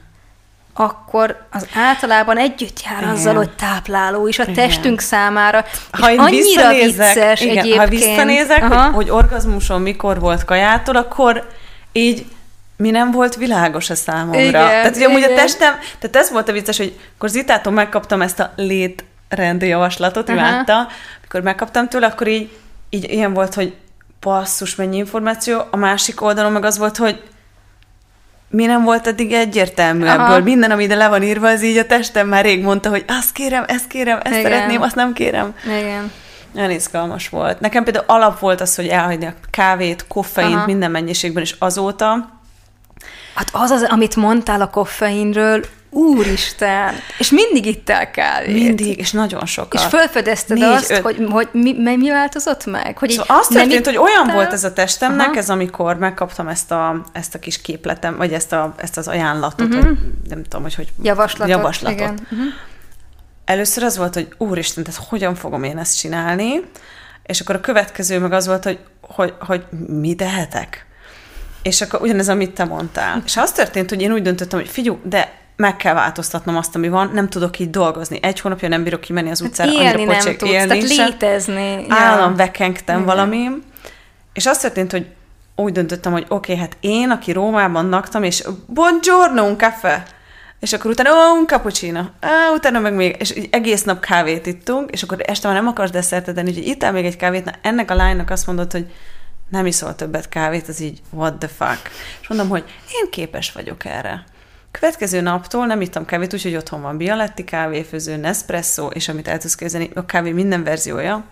akkor 0.74 1.46
az 1.52 1.68
általában 1.76 2.38
együtt 2.38 2.82
jár 2.84 3.02
igen. 3.02 3.14
azzal, 3.14 3.36
hogy 3.36 3.50
tápláló 3.50 4.28
is 4.28 4.40
a 4.40 4.44
igen. 4.44 4.56
testünk 4.56 5.00
számára. 5.00 5.66
Ha 5.92 6.12
én 6.12 6.20
annyira 6.20 6.70
vicces 6.70 7.42
igen, 7.42 7.58
egyébként. 7.58 7.78
Ha 7.78 7.88
visszanézek, 7.88 8.64
hogy, 8.64 8.94
hogy 8.94 9.10
orgazmusom 9.10 9.82
mikor 9.82 10.20
volt 10.20 10.46
kajától, 10.46 10.96
akkor 10.96 11.48
így 11.92 12.26
mi 12.78 12.90
nem 12.90 13.12
volt 13.12 13.36
világos 13.36 13.90
a 13.90 13.96
számomra. 13.96 14.40
Igen, 14.40 14.52
tehát 14.52 14.96
ugye 14.96 15.06
amúgy 15.06 15.24
a 15.24 15.34
testem, 15.34 15.74
tehát 16.00 16.16
ez 16.16 16.32
volt 16.32 16.50
a 16.50 16.52
vicces, 16.52 16.78
hogy 16.78 17.00
akkor 17.16 17.30
Zitától 17.30 17.74
megkaptam 17.74 18.22
ezt 18.22 18.40
a 18.40 18.52
lét 18.56 19.04
rendi 19.36 19.68
javaslatot, 19.68 20.30
uh-huh. 20.30 20.48
imádta, 20.48 20.88
amikor 21.20 21.42
megkaptam 21.42 21.88
tőle, 21.88 22.08
akkor 22.08 22.28
így, 22.28 22.58
így 22.90 23.12
ilyen 23.12 23.34
volt, 23.34 23.54
hogy 23.54 23.76
passzus, 24.20 24.76
mennyi 24.76 24.98
információ, 24.98 25.62
a 25.72 25.78
másik 25.78 26.22
oldalon 26.22 26.52
meg 26.52 26.66
az 26.66 26.78
volt, 26.78 26.98
hogy 26.98 27.24
mi 28.50 28.66
nem 28.66 28.84
volt 28.84 29.08
eddig 29.08 29.32
egyértelmű 29.32 30.06
Aha. 30.06 30.24
ebből. 30.24 30.44
Minden, 30.44 30.72
ami 30.72 30.84
ide 30.84 30.96
le 30.96 31.08
van 31.08 31.24
írva, 31.24 31.50
az 31.50 31.64
így 31.64 31.78
a 31.78 31.86
testem 31.86 32.28
már 32.28 32.44
rég 32.44 32.64
mondta, 32.64 32.90
hogy 32.90 33.06
azt 33.08 33.32
kérem, 33.32 33.64
ezt 33.68 33.88
kérem, 33.88 34.20
ezt 34.24 34.36
Igen. 34.36 34.52
szeretném, 34.52 34.82
azt 34.82 34.96
nem 34.96 35.14
kérem. 35.14 35.56
Igen. 35.66 36.12
Nagyon 36.52 36.72
izgalmas 36.72 37.30
volt. 37.30 37.60
Nekem 37.60 37.84
például 37.84 38.06
alap 38.08 38.40
volt 38.40 38.62
az, 38.62 38.76
hogy 38.76 38.88
elhagyni 38.88 39.26
a 39.26 39.34
kávét, 39.50 40.06
koffeint 40.08 40.54
Aha. 40.54 40.66
minden 40.66 40.92
mennyiségben, 40.92 41.44
és 41.44 41.56
azóta 41.60 42.40
Hát 43.36 43.50
az 43.52 43.70
az, 43.70 43.84
amit 43.84 44.16
mondtál 44.16 44.62
a 44.62 44.70
koffeinről, 44.70 45.66
úristen, 45.94 46.94
és 47.18 47.30
mindig 47.30 47.66
ittál 47.66 48.12
kávét. 48.12 48.54
mindig, 48.64 48.98
és 48.98 49.12
nagyon 49.12 49.46
sokat. 49.46 49.82
És 49.82 49.88
felfedezted 49.88 50.58
Négy, 50.58 50.68
azt, 50.68 50.92
öt- 50.92 51.02
hogy, 51.02 51.26
hogy 51.30 51.50
mi, 51.52 51.74
mi, 51.74 51.96
mi 51.96 52.10
változott 52.10 52.66
meg? 52.66 52.98
Hogy 52.98 53.10
Szóval 53.10 53.38
az 53.40 53.48
nem 53.48 53.62
történt, 53.64 53.86
hogy 53.86 53.98
olyan 53.98 54.34
volt 54.34 54.54
ez 54.54 54.64
a 54.64 54.74
testemnek, 54.74 55.28
Aha. 55.28 55.38
ez 55.38 55.50
amikor 55.50 55.98
megkaptam 55.98 56.48
ezt 56.48 56.72
a, 56.72 57.02
ezt 57.12 57.36
a 57.36 57.40
kis 57.40 57.62
képletem, 57.62 58.18
vagy 58.18 58.34
ezt, 58.34 58.54
a, 58.54 58.74
ezt 58.78 58.98
az 58.98 59.08
ajánlatot, 59.08 59.68
Mhm. 59.68 59.78
uh-huh. 59.78 59.98
vagy 59.98 60.30
nem 60.30 60.44
tudom, 60.44 60.62
hogy 60.62 60.76
hogy... 60.76 60.88
Javaslatot. 61.02 61.50
javaslatot. 61.56 62.00
Igen. 62.00 62.12
Uh-huh. 62.32 62.40
Először 63.46 63.84
az 63.84 63.98
volt, 63.98 64.14
hogy 64.14 64.28
úristen, 64.38 64.84
tehát 64.84 65.04
hogyan 65.10 65.36
fogom 65.36 65.64
én 65.64 65.78
ezt 65.78 65.98
csinálni, 66.00 66.62
és 67.26 67.40
akkor 67.40 67.56
a 67.56 67.60
következő 67.60 68.20
meg 68.20 68.34
az 68.34 68.48
volt, 68.48 68.64
hogy, 68.64 68.80
hogy, 69.02 69.34
hogy 69.40 69.64
mi 69.88 70.16
tehetek? 70.16 70.86
És 71.62 71.82
akkor 71.82 72.02
ugyanez, 72.02 72.30
amit 72.30 72.52
te 72.52 72.64
mondtál. 72.64 73.22
És 73.26 73.38
az 73.38 73.52
történt, 73.52 73.90
hogy 73.90 74.02
én 74.02 74.12
úgy 74.12 74.22
döntöttem, 74.22 74.60
hogy 74.60 74.70
figyelj, 74.70 74.98
de 75.04 75.32
meg 75.62 75.76
kell 75.76 75.94
változtatnom 75.94 76.58
azt, 76.58 76.76
ami 76.76 76.90
van, 76.90 77.10
nem 77.14 77.30
tudok 77.30 77.60
így 77.60 77.70
dolgozni. 77.70 78.20
Egy 78.22 78.40
hónapja 78.40 78.68
nem 78.68 78.84
bírok 78.84 79.02
kimenni 79.02 79.30
az 79.30 79.42
utcára, 79.42 79.72
Hát 79.72 79.82
élni 79.82 80.04
nem 80.04 80.16
pocsék, 80.16 80.38
tudsz, 80.38 80.52
élni 80.52 80.68
tehát 80.68 81.10
létezni. 81.10 81.86
Ja. 81.88 81.96
Állam 81.96 82.36
vekengtem 82.36 83.02
Igen. 83.02 83.64
és 84.34 84.46
az 84.46 84.58
történt, 84.58 84.92
hogy 84.92 85.08
úgy 85.56 85.72
döntöttem, 85.72 86.12
hogy 86.12 86.26
oké, 86.28 86.52
okay, 86.52 86.64
hát 86.64 86.78
én, 86.80 87.10
aki 87.10 87.32
Rómában 87.32 87.90
laktam, 87.90 88.24
és 88.24 88.44
buongiorno, 88.66 89.44
un 89.44 89.58
caffè. 89.58 90.04
És 90.60 90.74
akkor 90.74 90.92
utána, 90.92 91.10
oh, 91.10 91.38
un 91.40 91.48
cappuccino. 91.48 92.00
Ah, 92.00 92.54
utána 92.56 92.80
meg 92.80 92.94
még, 92.94 93.16
és 93.20 93.36
így 93.36 93.48
egész 93.52 93.84
nap 93.84 94.06
kávét 94.06 94.46
ittunk, 94.46 94.90
és 94.90 95.04
akkor 95.04 95.18
este 95.26 95.48
már 95.48 95.58
nem 95.58 95.68
akarsz 95.68 95.92
desszertet 95.92 96.38
enni, 96.38 96.50
úgyhogy 96.50 96.68
ittál 96.68 96.92
még 96.92 97.06
egy 97.06 97.16
kávét. 97.16 97.46
Na, 97.46 97.52
ennek 97.62 97.92
a 97.92 97.96
lánynak 97.96 98.30
azt 98.30 98.48
mondod, 98.48 98.72
hogy 98.72 98.92
nem 99.50 99.66
iszol 99.66 99.96
többet 99.96 100.30
kávét, 100.30 100.68
az 100.68 100.82
így 100.82 101.02
what 101.10 101.34
the 101.34 101.48
fuck. 101.48 101.90
És 102.22 102.28
mondom, 102.28 102.50
hogy 102.50 102.64
én 103.02 103.10
képes 103.10 103.52
vagyok 103.52 103.86
erre. 103.86 104.24
Következő 104.72 105.22
naptól 105.22 105.66
nem 105.66 105.82
ittam 105.82 106.06
kávét, 106.06 106.34
úgyhogy 106.34 106.56
otthon 106.56 106.82
van 106.82 106.98
Bialetti 106.98 107.44
kávéfőző, 107.44 108.16
Nespresso, 108.16 108.88
és 108.88 109.08
amit 109.08 109.28
el 109.28 109.38
tudsz 109.38 109.56
képzelni, 109.56 109.90
a 109.94 110.06
kávé 110.06 110.32
minden 110.32 110.64
verziója. 110.64 111.26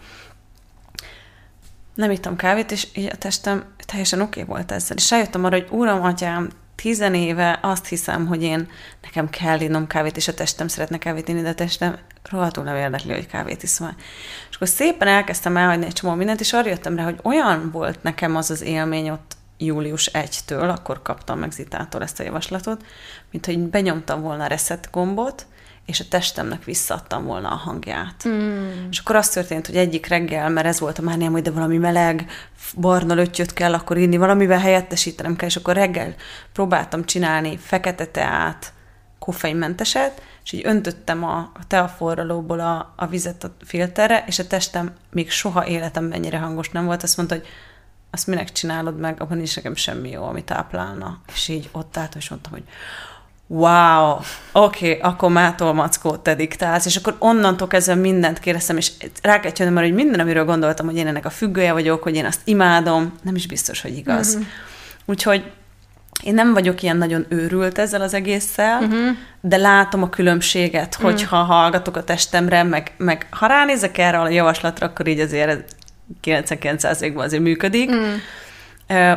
Nem 1.93 2.11
ittam 2.11 2.35
kávét, 2.35 2.71
és 2.71 2.87
így 2.93 3.09
a 3.13 3.15
testem 3.15 3.63
teljesen 3.85 4.21
oké 4.21 4.41
okay 4.41 4.55
volt 4.55 4.71
ezzel. 4.71 4.97
És 4.97 5.09
rájöttem 5.09 5.45
arra, 5.45 5.55
hogy 5.55 5.67
uram, 5.69 6.03
atyám, 6.03 6.49
tizenéve 6.75 7.59
azt 7.61 7.87
hiszem, 7.87 8.27
hogy 8.27 8.43
én 8.43 8.69
nekem 9.01 9.29
kell 9.29 9.59
innom 9.59 9.87
kávét, 9.87 10.17
és 10.17 10.27
a 10.27 10.33
testem 10.33 10.67
szeretne 10.67 10.97
kávét 10.97 11.27
inni, 11.27 11.41
de 11.41 11.49
a 11.49 11.53
testem 11.53 11.97
rohadtul 12.29 12.63
nem 12.63 12.75
érdekli, 12.75 13.13
hogy 13.13 13.27
kávét 13.27 13.63
iszom. 13.63 13.95
És 14.49 14.55
akkor 14.55 14.67
szépen 14.67 15.07
elkezdtem 15.07 15.57
elhagyni 15.57 15.85
egy 15.85 15.93
csomó 15.93 16.13
mindent, 16.13 16.39
és 16.39 16.53
arra 16.53 16.69
jöttem 16.69 16.95
rá, 16.95 17.03
hogy 17.03 17.19
olyan 17.23 17.71
volt 17.71 18.03
nekem 18.03 18.35
az 18.35 18.51
az 18.51 18.61
élmény 18.61 19.09
ott 19.09 19.37
július 19.59 20.09
1-től, 20.13 20.69
akkor 20.75 21.01
kaptam 21.01 21.39
meg 21.39 21.51
Zitától 21.51 22.01
ezt 22.01 22.19
a 22.19 22.23
javaslatot, 22.23 22.85
mint 23.31 23.45
hogy 23.45 23.59
benyomtam 23.59 24.21
volna 24.21 24.43
a 24.43 24.47
reset 24.47 24.89
gombot, 24.91 25.45
és 25.85 25.99
a 25.99 26.07
testemnek 26.09 26.63
visszaadtam 26.63 27.25
volna 27.25 27.49
a 27.49 27.55
hangját. 27.55 28.27
Mm. 28.27 28.89
És 28.89 28.99
akkor 28.99 29.15
az 29.15 29.29
történt, 29.29 29.65
hogy 29.65 29.75
egyik 29.75 30.07
reggel, 30.07 30.49
mert 30.49 30.67
ez 30.67 30.79
volt 30.79 30.99
a 30.99 31.01
mániám, 31.01 31.31
hogy 31.31 31.41
de 31.41 31.51
valami 31.51 31.77
meleg, 31.77 32.31
barna 32.75 33.13
löttyöt 33.13 33.53
kell 33.53 33.73
akkor 33.73 33.97
inni, 33.97 34.17
valamivel 34.17 34.59
helyettesítenem 34.59 35.35
kell, 35.35 35.47
és 35.47 35.55
akkor 35.55 35.73
reggel 35.73 36.15
próbáltam 36.53 37.05
csinálni 37.05 37.57
fekete 37.57 38.05
teát, 38.05 38.73
koffeinmenteset, 39.19 40.21
és 40.43 40.51
így 40.51 40.65
öntöttem 40.65 41.23
a, 41.23 41.37
a 41.37 41.67
teaforralóból 41.67 42.59
a, 42.59 42.93
a 42.95 43.07
vizet 43.07 43.43
a 43.43 43.55
filterre, 43.65 44.23
és 44.27 44.39
a 44.39 44.47
testem 44.47 44.93
még 45.11 45.31
soha 45.31 45.67
életemben 45.67 46.17
ennyire 46.17 46.37
hangos 46.37 46.69
nem 46.69 46.85
volt, 46.85 47.03
azt 47.03 47.17
mondta, 47.17 47.35
hogy 47.35 47.47
azt 48.11 48.27
minek 48.27 48.51
csinálod 48.51 48.99
meg, 48.99 49.21
abban 49.21 49.37
nincs 49.37 49.55
nekem 49.55 49.75
semmi 49.75 50.09
jó, 50.09 50.23
ami 50.23 50.43
táplálna. 50.43 51.21
És 51.33 51.47
így 51.47 51.69
ott 51.71 51.97
állt, 51.97 52.15
és 52.15 52.29
mondtam, 52.29 52.51
hogy 52.51 52.63
wow, 53.47 54.17
oké, 54.51 54.91
okay, 54.91 54.99
akkor 55.09 55.31
mától 55.31 55.73
mackót 55.73 56.19
te 56.19 56.35
diktálsz, 56.35 56.85
és 56.85 56.95
akkor 56.95 57.15
onnantól 57.19 57.67
kezdve 57.67 57.95
mindent 57.95 58.39
kérdeztem, 58.39 58.77
és 58.77 58.91
rá 59.21 59.39
kell 59.39 59.51
jönnöm, 59.55 59.83
hogy 59.83 59.93
minden, 59.93 60.19
amiről 60.19 60.45
gondoltam, 60.45 60.85
hogy 60.85 60.95
én 60.95 61.07
ennek 61.07 61.25
a 61.25 61.29
függője 61.29 61.73
vagyok, 61.73 62.03
hogy 62.03 62.15
én 62.15 62.25
azt 62.25 62.41
imádom, 62.43 63.13
nem 63.21 63.35
is 63.35 63.47
biztos, 63.47 63.81
hogy 63.81 63.97
igaz. 63.97 64.27
Uh-huh. 64.27 64.47
Úgyhogy 65.05 65.51
én 66.23 66.33
nem 66.33 66.53
vagyok 66.53 66.81
ilyen 66.81 66.97
nagyon 66.97 67.25
őrült 67.29 67.77
ezzel 67.77 68.01
az 68.01 68.13
egésszel, 68.13 68.81
uh-huh. 68.81 69.15
de 69.41 69.57
látom 69.57 70.03
a 70.03 70.09
különbséget, 70.09 70.95
hogyha 70.95 71.41
uh-huh. 71.41 71.55
hallgatok 71.55 71.95
a 71.95 72.03
testemre, 72.03 72.63
meg, 72.63 72.91
meg 72.97 73.27
ha 73.29 73.45
ránézek 73.45 73.97
erre 73.97 74.19
a 74.19 74.29
javaslatra, 74.29 74.87
akkor 74.87 75.07
így 75.07 75.19
azért 75.19 75.75
99%-ban 76.23 77.23
azért 77.23 77.43
működik. 77.43 77.89
Uh-huh. 77.89 78.13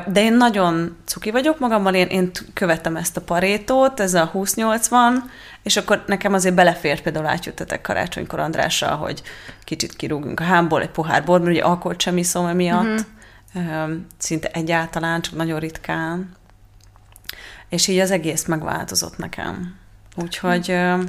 De 0.06 0.22
én 0.22 0.34
nagyon 0.34 0.96
cuki 1.04 1.30
vagyok 1.30 1.58
magammal, 1.58 1.94
én, 1.94 2.06
én 2.06 2.30
követem 2.54 2.96
ezt 2.96 3.16
a 3.16 3.20
parétót, 3.20 4.00
ez 4.00 4.14
a 4.14 4.30
20-80, 4.34 5.12
és 5.62 5.76
akkor 5.76 6.04
nekem 6.06 6.32
azért 6.32 6.54
belefért 6.54 7.02
például 7.02 7.26
átjöttetek 7.26 7.80
karácsonykor 7.80 8.38
Andrással, 8.38 8.96
hogy 8.96 9.22
kicsit 9.64 9.96
kirúgunk 9.96 10.40
a 10.40 10.44
hámból 10.44 10.82
egy 10.82 10.90
pohár 10.90 11.24
bor, 11.24 11.40
mert 11.40 11.52
ugye 11.52 11.62
alkoholt 11.62 12.00
sem 12.00 12.16
iszom 12.16 12.46
emiatt, 12.46 13.04
uh-huh. 13.54 13.90
szinte 14.18 14.48
egyáltalán, 14.48 15.20
csak 15.20 15.34
nagyon 15.34 15.58
ritkán. 15.58 16.30
És 17.68 17.86
így 17.86 17.98
az 17.98 18.10
egész 18.10 18.46
megváltozott 18.46 19.18
nekem. 19.18 19.74
Úgyhogy... 20.16 20.70
Uh-huh 20.70 21.04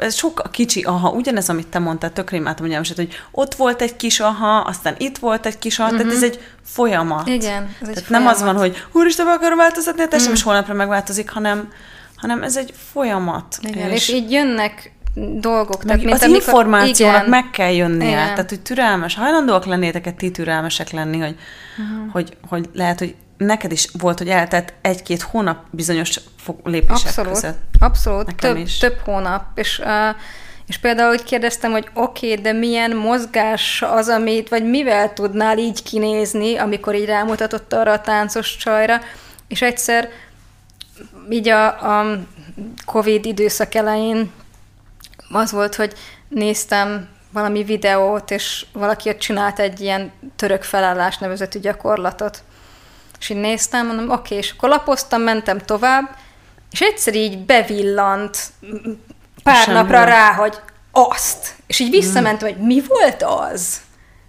ez 0.00 0.14
sokkal 0.14 0.50
kicsi 0.50 0.82
aha, 0.82 1.10
ugyanez, 1.10 1.48
amit 1.48 1.66
te 1.66 1.78
mondtál, 1.78 2.12
tökre 2.12 2.36
imádtam, 2.36 2.66
hogy, 2.66 2.94
hogy 2.96 3.20
ott 3.30 3.54
volt 3.54 3.82
egy 3.82 3.96
kis 3.96 4.20
aha, 4.20 4.58
aztán 4.58 4.94
itt 4.98 5.18
volt 5.18 5.46
egy 5.46 5.58
kis 5.58 5.78
aha, 5.78 5.88
uh-huh. 5.90 6.02
tehát 6.02 6.16
ez 6.16 6.22
egy 6.22 6.40
folyamat. 6.64 7.26
Igen, 7.26 7.62
ez 7.62 7.74
tehát 7.80 7.96
egy 7.96 8.04
nem 8.08 8.22
folyamat. 8.22 8.34
az 8.34 8.42
van, 8.42 8.56
hogy 8.56 8.84
úristen, 8.92 9.26
meg 9.26 9.34
akarom 9.34 9.58
változtatni 9.58 10.02
a 10.02 10.08
testem, 10.08 10.20
uh-huh. 10.20 10.36
és 10.36 10.42
holnapra 10.42 10.74
megváltozik, 10.74 11.30
hanem, 11.30 11.68
hanem 12.16 12.42
ez 12.42 12.56
egy 12.56 12.74
folyamat. 12.92 13.58
Igen, 13.60 13.90
és, 13.90 14.08
és 14.08 14.14
így 14.14 14.32
jönnek 14.32 14.92
dolgok. 15.40 15.84
Tehát, 15.84 16.02
mint 16.02 16.12
az 16.12 16.22
amikor, 16.22 16.40
információnak 16.40 17.16
igen, 17.16 17.30
meg 17.30 17.50
kell 17.50 17.72
jönnie. 17.72 18.08
Igen. 18.08 18.26
Tehát, 18.26 18.48
hogy 18.48 18.60
türelmes, 18.60 19.14
hajlandóak 19.14 19.64
lennétek 19.64 20.16
ti 20.16 20.30
türelmesek 20.30 20.90
lenni, 20.90 21.18
hogy, 21.18 21.36
uh-huh. 21.78 22.12
hogy, 22.12 22.36
hogy 22.48 22.68
lehet, 22.72 22.98
hogy 22.98 23.14
neked 23.46 23.72
is 23.72 23.88
volt, 23.98 24.18
hogy 24.18 24.28
eltelt 24.28 24.72
egy-két 24.80 25.22
hónap 25.22 25.64
bizonyos 25.70 26.20
lépések 26.64 27.06
abszolút, 27.06 27.32
között. 27.32 27.58
Abszolút, 27.78 28.26
Nekem 28.26 28.54
több, 28.54 28.62
is. 28.64 28.78
több 28.78 28.98
hónap. 29.04 29.42
És, 29.54 29.78
uh, 29.78 30.16
és 30.66 30.78
például 30.78 31.12
úgy 31.12 31.22
kérdeztem, 31.22 31.70
hogy 31.70 31.88
oké, 31.94 32.30
okay, 32.30 32.42
de 32.42 32.52
milyen 32.52 32.96
mozgás 32.96 33.82
az, 33.82 34.08
amit, 34.08 34.48
vagy 34.48 34.64
mivel 34.70 35.12
tudnál 35.12 35.58
így 35.58 35.82
kinézni, 35.82 36.56
amikor 36.56 36.94
így 36.94 37.04
rámutatott 37.04 37.72
arra 37.72 37.92
a 37.92 38.00
táncos 38.00 38.56
csajra, 38.56 39.00
és 39.48 39.62
egyszer 39.62 40.08
így 41.30 41.48
a, 41.48 41.66
a 42.00 42.18
Covid 42.84 43.24
időszak 43.24 43.74
elején 43.74 44.30
az 45.30 45.52
volt, 45.52 45.74
hogy 45.74 45.94
néztem 46.28 47.08
valami 47.32 47.64
videót, 47.64 48.30
és 48.30 48.66
valaki 48.72 49.08
ott 49.08 49.18
csinált 49.18 49.58
egy 49.58 49.80
ilyen 49.80 50.12
török 50.36 50.62
felállás 50.62 51.18
nevezetű 51.18 51.58
gyakorlatot. 51.58 52.42
És 53.20 53.28
így 53.28 53.36
néztem, 53.36 53.86
mondom, 53.86 54.10
oké, 54.10 54.20
okay, 54.20 54.38
és 54.38 54.50
akkor 54.50 54.68
lapoztam, 54.68 55.22
mentem 55.22 55.58
tovább, 55.58 56.16
és 56.70 56.80
egyszer 56.80 57.14
így 57.14 57.38
bevillant 57.38 58.38
pár 59.42 59.64
Semmi. 59.64 59.76
napra 59.76 60.04
rá, 60.04 60.32
hogy 60.32 60.56
azt. 60.92 61.54
És 61.66 61.78
így 61.78 61.90
visszamentem, 61.90 62.48
hogy 62.48 62.58
mi 62.66 62.82
volt 62.88 63.22
az? 63.22 63.80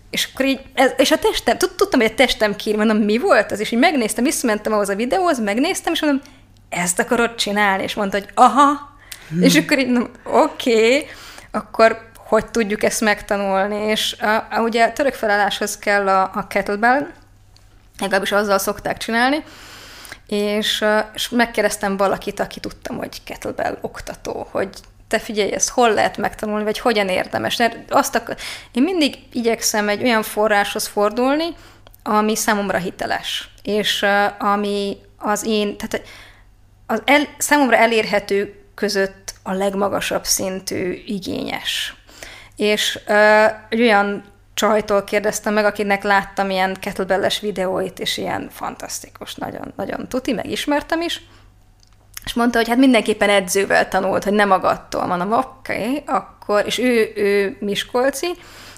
És 0.09 0.29
akkor 0.33 0.45
így, 0.45 0.59
ez, 0.73 0.91
és 0.97 1.11
a 1.11 1.17
testem, 1.17 1.57
tud- 1.57 1.75
tudtam, 1.75 1.99
hogy 1.99 2.11
a 2.11 2.15
testem 2.15 2.55
kír, 2.55 2.75
mondom, 2.75 2.97
mi 2.97 3.17
volt 3.17 3.51
az? 3.51 3.59
És 3.59 3.71
így 3.71 3.79
megnéztem, 3.79 4.23
visszamentem 4.23 4.73
ahhoz 4.73 4.89
a 4.89 4.95
videóhoz, 4.95 5.39
megnéztem, 5.39 5.93
és 5.93 6.01
mondom, 6.01 6.21
ezt 6.69 6.99
akarod 6.99 7.35
csinálni? 7.35 7.83
És 7.83 7.93
mondta, 7.93 8.17
hogy 8.17 8.29
aha. 8.33 8.89
Hmm. 9.29 9.41
És 9.41 9.55
akkor 9.55 9.79
így 9.79 9.89
mondom, 9.89 10.11
oké, 10.23 10.73
okay, 10.73 11.07
akkor 11.51 12.09
hogy 12.15 12.45
tudjuk 12.45 12.83
ezt 12.83 13.01
megtanulni? 13.01 13.75
És 13.75 14.15
a, 14.19 14.47
a, 14.51 14.61
ugye 14.61 14.85
a 14.85 14.93
török 14.93 15.13
felálláshoz 15.13 15.77
kell 15.77 16.07
a, 16.07 16.31
a 16.33 16.47
kettlebell, 16.47 17.07
legalábbis 18.01 18.31
azzal 18.31 18.57
szokták 18.57 18.97
csinálni, 18.97 19.43
és, 20.27 20.85
és 21.13 21.29
megkérdeztem 21.29 21.97
valakit, 21.97 22.39
aki 22.39 22.59
tudtam, 22.59 22.97
hogy 22.97 23.23
kettlebell 23.23 23.77
oktató, 23.81 24.47
hogy 24.51 24.69
te 25.07 25.19
figyelj, 25.19 25.53
ezt 25.53 25.69
hol 25.69 25.93
lehet 25.93 26.17
megtanulni, 26.17 26.63
vagy 26.63 26.79
hogyan 26.79 27.09
érdemes. 27.09 27.57
Mert 27.57 27.91
azt 27.91 28.15
akar, 28.15 28.35
én 28.71 28.83
mindig 28.83 29.15
igyekszem 29.31 29.89
egy 29.89 30.03
olyan 30.03 30.23
forráshoz 30.23 30.87
fordulni, 30.87 31.55
ami 32.03 32.35
számomra 32.35 32.77
hiteles, 32.77 33.49
és 33.63 34.05
ami 34.39 34.97
az 35.17 35.45
én, 35.45 35.77
tehát 35.77 36.07
az 36.85 37.01
el, 37.05 37.27
számomra 37.37 37.75
elérhető 37.75 38.55
között 38.75 39.33
a 39.43 39.53
legmagasabb 39.53 40.25
szintű 40.25 41.03
igényes. 41.05 41.95
És 42.55 42.99
uh, 43.07 43.45
egy 43.69 43.81
olyan 43.81 44.23
csajtól 44.53 45.03
kérdeztem 45.03 45.53
meg, 45.53 45.65
akinek 45.65 46.03
láttam 46.03 46.49
ilyen 46.49 46.77
kettlebelles 46.79 47.39
videóit, 47.39 47.99
és 47.99 48.17
ilyen 48.17 48.49
fantasztikus, 48.51 49.35
nagyon, 49.35 49.73
nagyon 49.75 50.07
tuti, 50.07 50.33
megismertem 50.33 51.01
is, 51.01 51.21
és 52.25 52.33
mondta, 52.33 52.57
hogy 52.57 52.67
hát 52.67 52.77
mindenképpen 52.77 53.29
edzővel 53.29 53.87
tanult, 53.87 54.23
hogy 54.23 54.33
nem 54.33 54.47
magattól. 54.47 55.05
Mondom, 55.05 55.31
oké, 55.31 55.73
okay, 55.73 56.03
akkor, 56.05 56.65
és 56.65 56.77
ő, 56.77 57.11
ő 57.15 57.57
Miskolci, 57.59 58.27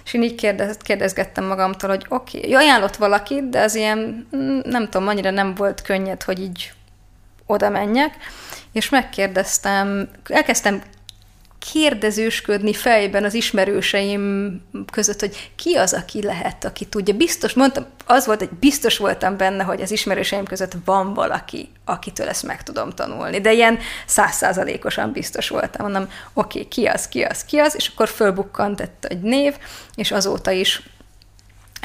és 0.06 0.14
én 0.14 0.24
így 0.24 0.36
kérdez, 0.36 0.78
kérdezgettem 0.78 1.46
magamtól, 1.46 1.90
hogy 1.90 2.06
oké, 2.10 2.38
okay, 2.38 2.54
ajánlott 2.54 2.96
valakit, 2.96 3.50
de 3.50 3.62
az 3.62 3.76
ilyen, 3.76 4.28
mm, 4.36 4.60
nem 4.64 4.90
tudom, 4.90 5.08
annyira 5.08 5.30
nem 5.30 5.56
volt 5.56 5.82
könnyed, 5.82 6.24
hogy 6.24 6.40
így 6.40 6.74
oda 7.46 7.70
menjek, 7.70 8.16
és 8.72 8.90
megkérdeztem, 8.90 10.10
elkezdtem 10.30 10.82
kérdezősködni 11.72 12.74
fejben 12.74 13.24
az 13.24 13.34
ismerőseim 13.34 14.62
között, 14.92 15.20
hogy 15.20 15.52
ki 15.56 15.76
az, 15.76 15.94
aki 15.94 16.24
lehet, 16.24 16.66
aki 16.66 16.86
tudja. 16.86 17.14
Biztos, 17.14 17.54
mondtam, 17.54 17.86
az 18.06 18.26
volt, 18.26 18.40
hogy 18.40 18.50
biztos 18.50 18.98
voltam 18.98 19.38
benne, 19.38 19.64
hogy 19.64 19.82
az 19.82 19.92
ismerőseim 19.92 20.46
között 20.46 20.74
van 20.86 21.14
valaki, 21.14 21.70
akitől 21.86 22.28
ezt 22.28 22.44
meg 22.44 22.64
tudom 22.64 22.90
tanulni. 22.90 23.42
De 23.42 23.52
ilyen 23.52 23.80
százszázalékosan 24.06 25.12
biztos 25.12 25.50
voltam. 25.50 25.92
Mondom, 25.92 26.10
oké, 26.34 26.58
okay, 26.58 26.70
ki 26.70 26.86
az, 26.86 27.08
ki 27.08 27.22
az, 27.22 27.46
ki 27.46 27.58
az, 27.58 27.76
és 27.76 27.88
akkor 27.88 28.08
fölbukkant 28.08 28.90
egy 29.02 29.22
név, 29.22 29.56
és 29.96 30.12
azóta 30.12 30.52
is 30.52 30.82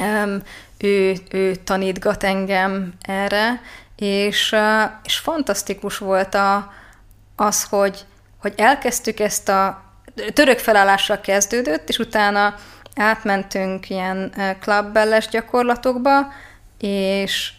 um, 0.01 0.41
ő, 0.77 1.15
ő 1.31 1.55
tanítgat 1.55 2.23
engem 2.23 2.93
erre, 3.01 3.61
és, 3.95 4.55
és 5.03 5.17
fantasztikus 5.17 5.97
volt 5.97 6.35
a, 6.35 6.73
az, 7.35 7.63
hogy 7.63 8.05
hogy 8.39 8.53
elkezdtük 8.57 9.19
ezt 9.19 9.49
a 9.49 9.83
török 10.33 10.59
felállással 10.59 11.21
kezdődött, 11.21 11.89
és 11.89 11.97
utána 11.97 12.55
átmentünk 12.95 13.89
ilyen 13.89 14.33
klubbelles 14.61 15.27
gyakorlatokba, 15.27 16.27
és 16.79 17.51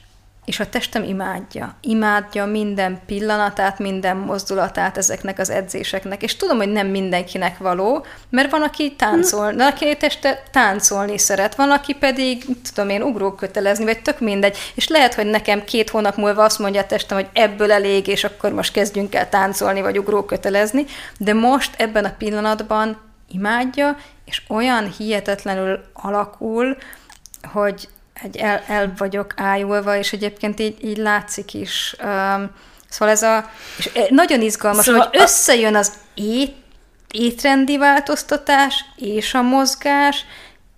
és 0.50 0.60
a 0.60 0.68
testem 0.68 1.04
imádja. 1.04 1.74
Imádja 1.80 2.44
minden 2.46 3.00
pillanatát, 3.06 3.78
minden 3.78 4.16
mozdulatát 4.16 4.96
ezeknek 4.96 5.38
az 5.38 5.50
edzéseknek. 5.50 6.22
És 6.22 6.36
tudom, 6.36 6.56
hogy 6.56 6.72
nem 6.72 6.86
mindenkinek 6.86 7.58
való, 7.58 8.04
mert 8.30 8.50
van, 8.50 8.62
aki 8.62 8.94
táncol, 8.96 9.54
van, 9.54 9.60
aki 9.60 9.96
teste 9.96 10.42
táncolni 10.52 11.18
szeret, 11.18 11.54
van, 11.54 11.70
aki 11.70 11.94
pedig, 11.94 12.44
tudom 12.74 12.90
én, 12.90 13.02
ugrókötelezni, 13.02 13.84
vagy 13.84 14.02
tök 14.02 14.20
mindegy. 14.20 14.56
És 14.74 14.88
lehet, 14.88 15.14
hogy 15.14 15.26
nekem 15.26 15.64
két 15.64 15.90
hónap 15.90 16.16
múlva 16.16 16.44
azt 16.44 16.58
mondja 16.58 16.80
a 16.80 16.86
testem, 16.86 17.16
hogy 17.16 17.28
ebből 17.32 17.72
elég, 17.72 18.06
és 18.06 18.24
akkor 18.24 18.52
most 18.52 18.72
kezdjünk 18.72 19.14
el 19.14 19.28
táncolni, 19.28 19.80
vagy 19.80 19.98
ugrókötelezni, 19.98 20.84
de 21.18 21.32
most 21.32 21.74
ebben 21.80 22.04
a 22.04 22.14
pillanatban 22.18 23.00
imádja, 23.28 23.96
és 24.24 24.42
olyan 24.48 24.94
hihetetlenül 24.98 25.80
alakul, 25.92 26.76
hogy 27.52 27.88
egy 28.22 28.36
el, 28.36 28.62
el 28.66 28.92
vagyok 28.96 29.34
ájulva, 29.36 29.96
és 29.96 30.12
egyébként 30.12 30.60
így, 30.60 30.84
így 30.84 30.96
látszik 30.96 31.54
is. 31.54 31.96
Um, 32.02 32.50
szóval 32.88 33.14
ez 33.14 33.22
a... 33.22 33.50
És 33.78 33.90
nagyon 34.08 34.40
izgalmas, 34.40 34.84
szóval 34.84 35.06
hogy 35.06 35.20
összejön 35.20 35.74
az 35.74 35.92
ét, 36.14 36.54
étrendi 37.10 37.78
változtatás, 37.78 38.84
és 38.96 39.34
a 39.34 39.42
mozgás, 39.42 40.24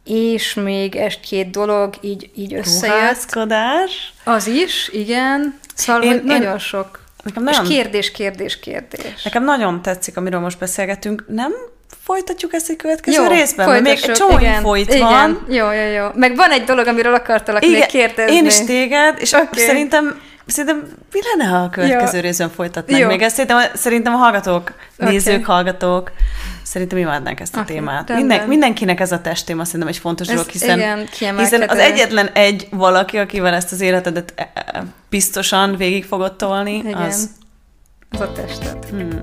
és 0.04 0.54
még 0.54 0.96
egy-két 0.96 1.50
dolog 1.50 1.94
így, 2.00 2.30
így 2.34 2.54
összejött. 2.54 2.94
Ruházkodás. 2.94 4.12
Az 4.24 4.46
is, 4.46 4.88
igen. 4.88 5.58
Szóval 5.74 6.02
én, 6.02 6.22
nagyon 6.24 6.52
én, 6.52 6.58
sok. 6.58 7.00
Nekem 7.22 7.42
nagyon, 7.42 7.64
és 7.64 7.68
kérdés, 7.68 8.10
kérdés, 8.10 8.60
kérdés. 8.60 9.22
Nekem 9.22 9.44
nagyon 9.44 9.82
tetszik, 9.82 10.16
amiről 10.16 10.40
most 10.40 10.58
beszélgetünk. 10.58 11.24
Nem 11.28 11.52
folytatjuk 12.04 12.52
ezt 12.52 12.70
egy 12.70 12.76
következő 12.76 13.22
jó, 13.22 13.28
részben? 13.28 13.68
Mert 13.68 13.82
még 13.82 13.92
egy 13.92 14.12
csomó 14.12 14.38
igen, 14.38 14.62
folyt 14.62 14.94
igen, 14.94 15.06
van. 15.06 15.46
Jó, 15.48 15.72
jó, 15.72 15.86
jó. 15.86 16.06
Meg 16.14 16.36
van 16.36 16.50
egy 16.50 16.64
dolog, 16.64 16.86
amiről 16.86 17.14
akartalak 17.14 17.64
igen, 17.64 17.78
még 17.78 17.86
kérdezni. 17.86 18.34
Én 18.34 18.46
is 18.46 18.64
téged, 18.64 19.16
és 19.20 19.32
okay. 19.32 19.64
szerintem 19.64 20.20
Szerintem 20.46 20.82
mi 21.12 21.20
lenne, 21.22 21.50
ha 21.50 21.62
a 21.62 21.70
következő 21.70 22.16
jó. 22.16 22.22
részben 22.22 22.50
folytatnánk 22.50 23.02
jó. 23.02 23.08
még 23.08 23.22
ezt? 23.22 23.34
Szerintem, 23.34 23.70
szerintem 23.74 24.14
a 24.14 24.16
hallgatók, 24.16 24.72
okay. 24.98 25.12
nézők, 25.12 25.44
hallgatók, 25.44 26.12
szerintem 26.62 26.98
imádnánk 26.98 27.40
ezt 27.40 27.56
a 27.56 27.60
okay, 27.60 27.74
témát. 27.74 28.14
Minden, 28.14 28.48
mindenkinek 28.48 29.00
ez 29.00 29.12
a 29.12 29.20
testtéma 29.20 29.64
szerintem 29.64 29.88
egy 29.88 29.98
fontos 29.98 30.28
ez 30.28 30.34
dolog, 30.34 30.50
hiszen, 30.50 30.78
igen, 30.78 31.08
hiszen 31.36 31.68
az 31.68 31.78
egyetlen 31.78 32.26
egy 32.32 32.68
valaki, 32.70 33.18
akivel 33.18 33.54
ezt 33.54 33.72
az 33.72 33.80
életedet 33.80 34.32
e, 34.36 34.50
e, 34.54 34.84
biztosan 35.10 35.76
végig 35.76 36.04
fogod 36.04 36.36
tolni, 36.36 36.74
igen. 36.74 36.94
az... 36.94 37.28
Az 38.10 38.20
a 38.20 38.32
tested. 38.32 38.84
Hmm. 38.90 39.20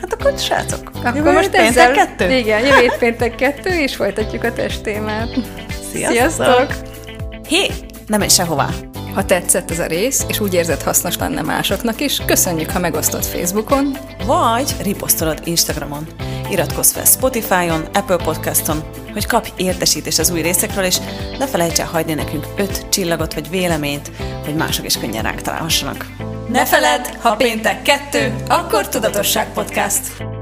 Hát 0.00 0.12
akkor 0.12 0.38
srácok, 0.38 0.90
akkor 0.94 1.14
jövő 1.14 1.32
most 1.32 1.54
ezzel, 1.54 1.92
kettő? 1.92 2.36
Igen, 2.36 2.66
jövő 2.66 2.92
péntek 2.98 3.34
kettő, 3.34 3.70
és 3.70 3.96
folytatjuk 3.96 4.44
a 4.44 4.52
testtémát. 4.52 5.28
Sziasztok! 5.92 6.14
Sziasztok. 6.16 6.72
Hé, 7.48 7.70
nem 8.06 8.18
menj 8.18 8.30
sehová! 8.30 8.68
Ha 9.14 9.24
tetszett 9.24 9.70
ez 9.70 9.78
a 9.78 9.86
rész, 9.86 10.24
és 10.28 10.40
úgy 10.40 10.54
érzed 10.54 10.82
hasznos 10.82 11.16
lenne 11.16 11.42
másoknak 11.42 12.00
is, 12.00 12.22
köszönjük, 12.26 12.70
ha 12.70 12.78
megosztod 12.78 13.24
Facebookon, 13.24 13.96
vagy 14.26 14.74
riposztolod 14.82 15.40
Instagramon. 15.44 16.06
Iratkozz 16.50 16.92
fel 16.92 17.04
Spotify-on, 17.04 17.84
Apple 17.92 18.16
Podcaston, 18.16 18.82
hogy 19.12 19.26
kapj 19.26 19.50
értesítést 19.56 20.18
az 20.18 20.30
új 20.30 20.40
részekről, 20.40 20.84
és 20.84 20.96
ne 21.38 21.46
felejts 21.46 21.80
el 21.80 21.86
hagyni 21.86 22.14
nekünk 22.14 22.46
öt 22.56 22.88
csillagot 22.88 23.34
vagy 23.34 23.50
véleményt, 23.50 24.10
hogy 24.44 24.54
mások 24.54 24.84
is 24.84 24.98
könnyen 24.98 25.22
ránk 25.22 25.40
találhassanak. 25.40 26.06
Ne 26.52 26.66
feledd, 26.66 27.04
ha 27.20 27.36
péntek 27.36 27.82
kettő, 27.82 28.34
akkor 28.48 28.88
Tudatosság 28.88 29.52
Podcast. 29.52 30.39